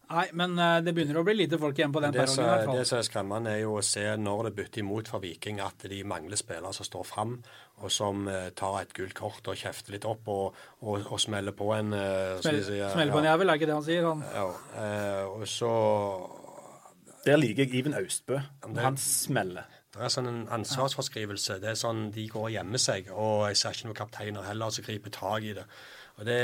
[0.06, 2.36] Nei, men eh, det begynner å bli lite folk igjen på den perrongen.
[2.36, 2.78] som, i hvert fall.
[2.78, 5.82] det som er skremmende, er jo å se når det bytter imot for Viking, at
[5.90, 7.32] de mangler spillere som står fram,
[7.82, 11.58] og som eh, tar et gult kort og kjefter litt opp og, og, og smeller
[11.58, 12.62] på en eh, Smell-
[12.94, 14.06] Smeller på en jævel, er ikke det han sier?
[14.12, 14.22] Han.
[14.30, 14.46] ja,
[14.84, 15.72] eh, Og så
[17.26, 18.38] Der liker jeg Iven Austbø.
[18.78, 19.66] Han smeller.
[19.96, 21.60] Det er sånn en ansvarsforskrivelse.
[21.64, 24.74] Det er sånn De går og gjemmer seg, og jeg ser ikke noen kapteiner heller
[24.76, 25.64] som griper tak i det.
[26.20, 26.42] Og Det,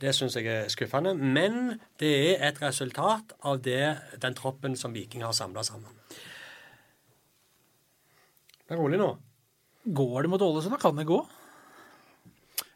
[0.00, 1.12] det syns jeg er skuffende.
[1.16, 5.92] Men det er et resultat av det, den troppen som Viking har samla sammen.
[8.68, 9.12] Det er rolig nå.
[9.96, 11.20] Går det mot Ålesund, da kan det gå.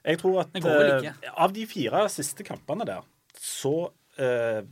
[0.02, 3.04] Jeg tror at Det eh, av de fire siste kampene der,
[3.38, 4.64] så eh,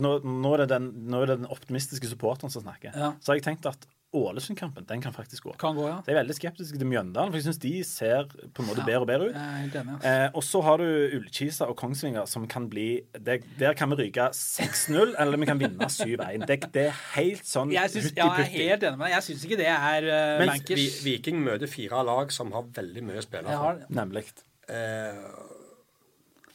[0.00, 2.94] nå, nå, er det den, nå er det den optimistiske supporteren som snakker.
[2.94, 3.12] Ja.
[3.20, 5.52] Så har jeg tenkt at Ålesund-kampen, den kan faktisk gå.
[5.56, 5.94] Kan gå, ja.
[6.06, 8.84] Jeg er veldig skeptisk til Mjøndalen, for jeg syns de ser på en måte Ja.
[8.84, 10.04] bedre og bedre ut.
[10.04, 10.84] Eh, og så har du
[11.16, 15.58] Ullkisa og Kongsvinger, som kan bli det, Der kan vi ryke 6-0, eller vi kan
[15.58, 16.44] vinne 7-1.
[16.46, 19.14] Det, det er helt sånn syns- ja, jeg er helt enig med deg.
[19.16, 20.76] Jeg syns ikke det er uh, Men bankers.
[20.76, 23.56] Vi, Viking møter fire lag som har veldig mye å spille for.
[23.64, 24.26] har, Nemlig.
[24.68, 25.24] Eh,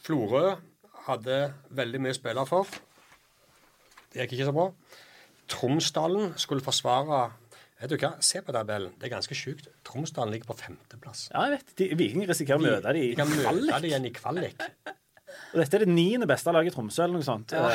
[0.06, 0.56] Florø
[1.08, 1.40] hadde
[1.74, 2.66] veldig mye å spille for.
[4.12, 4.70] Det gikk ikke så bra.
[5.48, 7.30] Tromsdalen skulle forsvare
[7.78, 8.92] Vet du hva, Se på tabellen.
[8.98, 9.68] Det er ganske sjukt.
[9.86, 11.28] Tromsdalen ligger på femteplass.
[11.30, 11.74] Ja, jeg vet.
[11.78, 14.68] De, Viking risikerer å møte dem De kan i møte dem igjen i kvalik.
[15.52, 17.54] Og dette er det niende beste laget i Tromsø, eller noe sånt.
[17.54, 17.68] Ja.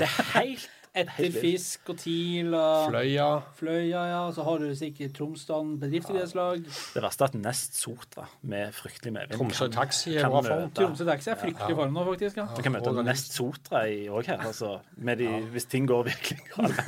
[0.00, 1.34] Det er helt etter.
[1.36, 3.26] Fisk og TIL og Fløya
[3.58, 4.22] Fløya, ja.
[4.34, 6.64] Så har du sikkert Tromsdalen bedriftsidrettslag.
[6.66, 10.72] Det verste er at Nest Sotra med fryktelig medvind Tromsø Taxi er bra form.
[10.74, 12.40] Tromsø Taxi er fryktelig i form nå, faktisk.
[12.42, 12.48] Ja.
[12.56, 16.42] Du kan møte Nest Sotra i òg her, altså, med de, hvis ting går virkelig
[16.56, 16.82] galt.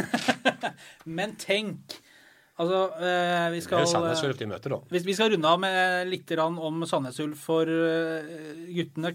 [1.20, 2.00] Men tenk
[2.60, 4.80] Altså, eh, vi skal Sandnes Ulf de møter, da.
[4.92, 9.14] Hvis vi skal runde av med litt om Sandnes Ulf, for eh, guttene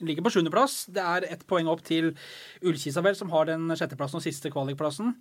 [0.00, 0.86] ligger på sjuendeplass.
[0.92, 2.14] Det er ett poeng opp til
[2.64, 5.14] Ullkisabel, som har den sjetteplassen og siste kvalikplassen.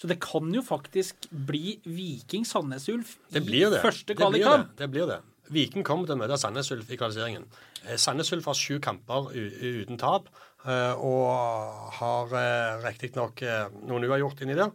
[0.00, 3.82] Så det kan jo faktisk bli Viking Sandnes Ulf i Det blir det.
[3.84, 4.66] første blir det.
[4.80, 5.20] det blir det.
[5.54, 7.44] Viking kommer til å møte Sandnes Ulf i kvalifiseringen.
[7.86, 10.26] Eh, Sandnes Ulf har sju kamper uten tap,
[10.66, 14.72] eh, og har eh, riktignok eh, noen uavgjort inni der.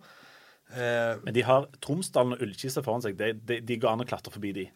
[0.70, 3.18] Eh, Men de har Tromsdalen og Ullkisa foran seg.
[3.20, 4.68] De, de, de går an å klatre forbi de.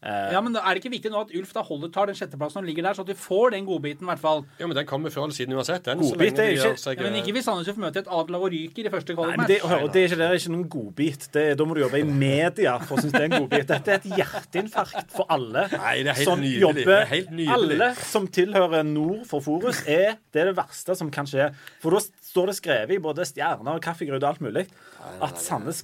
[0.00, 2.60] Eh, Ja, men Er det ikke viktig nå at Ulf da holder, tar den sjetteplassen
[2.60, 4.44] og ligger der, så at vi får den godbiten, i hvert fall?
[4.60, 5.82] Ja, men den kommer før eller siden uansett.
[5.88, 8.06] Den, Godbit så lenge er ikke- seg, Ja, men ikke hvis Sandnes får møte et
[8.06, 9.48] annet og ryker i første kvalikmatch.
[9.48, 11.28] det, hør, det er ikke, det er ikke noen godbit.
[11.32, 13.66] Det, da må du jobbe i media for å synes det er en godbit.
[13.66, 16.60] Dette er et hjerteinfarkt for alle Nei, det er helt som nydelig.
[16.62, 16.84] jobber.
[16.84, 17.80] Det er helt nydelig.
[17.80, 21.50] Alle som tilhører Nord for Forus, er det, er det verste som kan skje.
[21.82, 24.68] For da står det skrevet i både stjerner og kaffegrøt og alt mulig
[25.20, 25.82] at Sandnes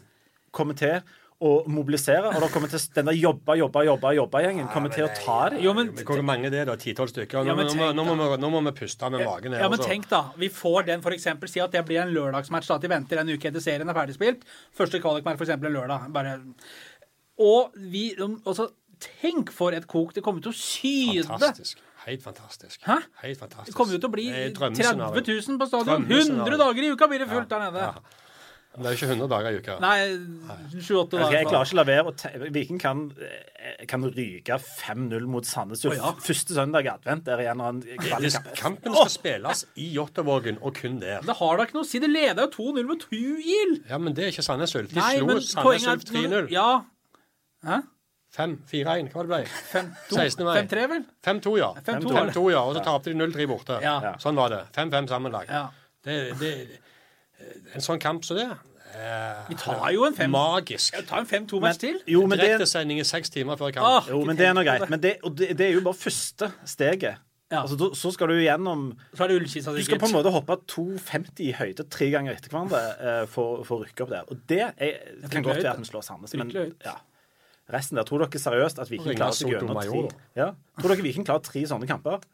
[0.54, 1.00] kommer til
[1.42, 5.10] å mobilisere, og da kommer til denne der jobba, jobba, jobba, jobba-gjengen kommer til å
[5.16, 5.58] ta det.
[5.64, 6.76] Jo, men Hvor mange det er da?
[6.78, 7.42] Ti-tolv stykker?
[7.42, 9.64] Nå, Ja, men nå, nå, må nå må vi puste med magen her.
[9.64, 9.88] Ja, men også.
[9.90, 12.68] tenk da, Vi får den eksempel, Si at det blir en lørdagsmatch.
[12.68, 14.46] da, At de venter en uke etter serien er ferdigspilt.
[14.72, 15.50] Første kvalikmatch f.eks.
[15.50, 16.12] en lørdag.
[16.12, 16.40] bare...
[17.38, 18.70] Og vi også,
[19.20, 21.26] Tenk for et kok det kommer til å syde!
[21.26, 21.80] Fantastisk.
[22.04, 22.82] Helt fantastisk.
[22.84, 22.98] Hæ?
[23.22, 23.72] Helt fantastisk.
[23.72, 26.04] Det kommer jo til å bli Det er 30 000 på stadion.
[26.04, 27.88] 100 dager i uka blir det fullt der nede.
[27.88, 28.23] Ja.
[28.74, 29.74] Men Det er jo ikke 100 dager i uka.
[29.82, 29.98] Nei,
[30.74, 31.24] 28 dager.
[31.28, 35.84] Okay, jeg klarer ikke å la være Viking kan, eh, kan ryke 5-0 mot Sandnes
[35.86, 36.10] Å, ja.
[36.18, 37.22] første søndag i advent.
[37.28, 38.50] Der igjen en kvalikkamp.
[38.58, 41.22] Kampen skal spilles i Jåttåvågen, og kun der.
[41.22, 42.02] Det har da ikke noe å si.
[42.02, 43.76] Det leder jo 2-0 mot Tuil.
[43.88, 44.90] Ja, men det er ikke Sandnes Ulf.
[44.90, 46.50] De Nei, slo men Sandnes Ulf er 3-0.
[46.50, 46.68] Ja.
[47.64, 47.82] Hæ?
[48.34, 49.40] 5-4-1, hva det ble?
[49.70, 50.16] 5-2.
[50.18, 50.44] 16.
[50.48, 50.56] mai.
[50.64, 51.04] 5-3, vel?
[51.22, 51.68] 5-2, ja.
[51.86, 52.62] 5-2, 5-2, ja.
[52.66, 53.78] Og så tapte de 0-3 borte.
[53.84, 54.16] Ja.
[54.22, 54.64] Sånn var det.
[54.74, 55.52] 5-5 sammenlagt.
[55.54, 55.68] Ja.
[56.04, 56.50] Det, det,
[57.74, 60.30] en sånn kamp som det eh, Vi tar jo en fem.
[60.30, 60.96] magisk.
[61.08, 62.00] Ta en 5-2-match til.
[62.10, 63.86] Jo, men det, Direktesending i seks timer før kamp.
[63.86, 64.88] Ah, jo, men det er noe greit.
[64.90, 67.22] Men det, og det, det er jo bare første steget.
[67.52, 67.60] Ja.
[67.60, 70.56] Altså, så skal du gjennom Så er det Ullkisa Du skal på en måte hoppe
[70.72, 74.30] 2,50 i høyde tre ganger etter hverandre uh, for, for å rykke opp der.
[74.32, 74.94] Og det er,
[75.28, 76.96] kan godt være at vi slår Sandnes, men ja.
[77.74, 80.00] Resten der, Tror dere seriøst at Viking klarer seg gjennom tre?
[80.36, 80.50] Ja.
[80.80, 82.24] Tror dere Viking klarer tre sånne kamper?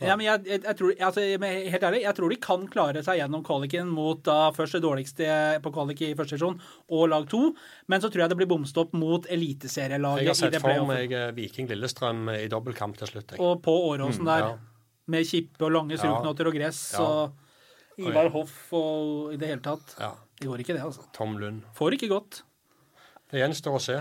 [0.00, 3.18] Ja, men jeg, jeg, jeg tror, altså, helt ærlig, jeg tror de kan klare seg
[3.20, 5.26] gjennom kvaliken mot da først det dårligste
[5.60, 6.56] på kvalik i første divisjon
[6.88, 7.42] og lag to.
[7.92, 10.24] Men så tror jeg det blir bomstopp mot eliteserielaget.
[10.24, 13.36] Jeg har i sett det for meg eh, Viking Lillestrøm i dobbeltkamp til slutt.
[13.36, 13.42] Jeg.
[13.44, 14.96] Og på Åråsen der, ja.
[15.12, 17.04] med kippe og lange skruknotter og gress Ja.
[17.04, 19.96] og Ivar Hoff og i det hele tatt.
[20.00, 20.14] Ja.
[20.40, 21.04] Det går ikke, det, altså.
[21.12, 21.66] Tom Lund.
[21.76, 22.40] Får ikke godt.
[23.28, 23.98] Det gjenstår å se.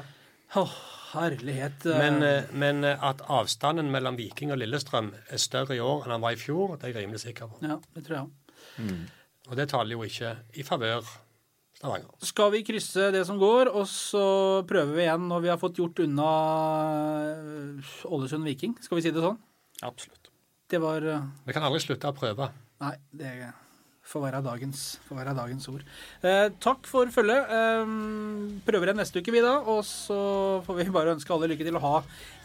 [0.56, 0.78] Åh,
[1.14, 1.86] herlighet.
[1.86, 6.06] eh, Men, eh, men eh, at avstanden mellom Viking og Lillestrøm er større i år
[6.06, 7.62] enn han var i fjor, det er jeg rimelig sikker på.
[7.66, 9.02] Ja, det tror jeg mm.
[9.50, 11.08] Og det taler jo ikke i favør
[11.80, 12.12] Stavanger.
[12.28, 15.80] Skal vi krysse det som går, og så prøver vi igjen når vi har fått
[15.80, 16.28] gjort unna
[18.06, 18.76] Ålesund Viking?
[18.84, 19.40] Skal vi si det sånn?
[19.88, 20.30] Absolutt.
[20.70, 21.02] Det var
[21.46, 22.50] Vi kan aldri slutte å prøve.
[22.84, 23.32] Nei, det
[24.10, 25.84] får være dagens, får være dagens ord.
[26.26, 27.52] Eh, takk for følget.
[27.54, 27.92] Eh,
[28.66, 29.54] prøver igjen neste uke, vi da.
[29.70, 30.18] Og så
[30.66, 31.94] får vi bare ønske alle lykke til å ha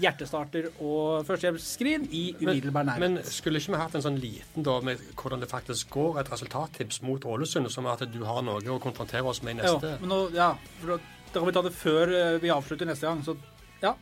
[0.04, 3.04] hjertestarter og førstehjelpsskrin i umiddelbar nærhet.
[3.04, 6.32] Men skulle ikke vi hatt en sånn liten da med hvordan det faktisk går, et
[6.34, 9.96] resultattips mot Ålesund, som at du har noe å konfrontere oss med i Jo, neste
[10.02, 10.52] men nå, ja,
[10.82, 11.00] for da,
[11.32, 13.24] da kan vi ta det før eh, vi avslutter neste gang.
[13.24, 13.38] Så
[13.80, 13.96] ja.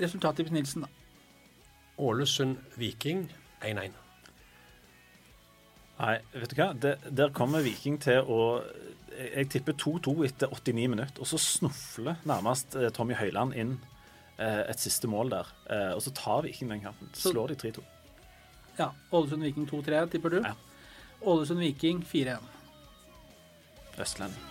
[0.00, 0.90] Resultattips Nilsen, da.
[2.00, 3.28] Ålesund-Viking
[3.60, 4.09] 1-1.
[6.00, 6.70] Nei, vet du hva?
[6.80, 8.40] Det, der kommer Viking til å
[9.10, 13.74] Jeg, jeg tipper 2-2 etter 89 minutter, og så snufler nærmest eh, Tommy Høiland inn
[14.38, 15.50] eh, et siste mål der.
[15.68, 17.10] Eh, og så tar Viking den kampen.
[17.18, 17.84] Slår de 3-2.
[18.78, 20.40] Ja, Ålesund Viking 2-3, tipper du?
[20.46, 20.54] Ja.
[21.20, 22.48] Ålesund Viking 4-1.
[24.00, 24.49] Østlending.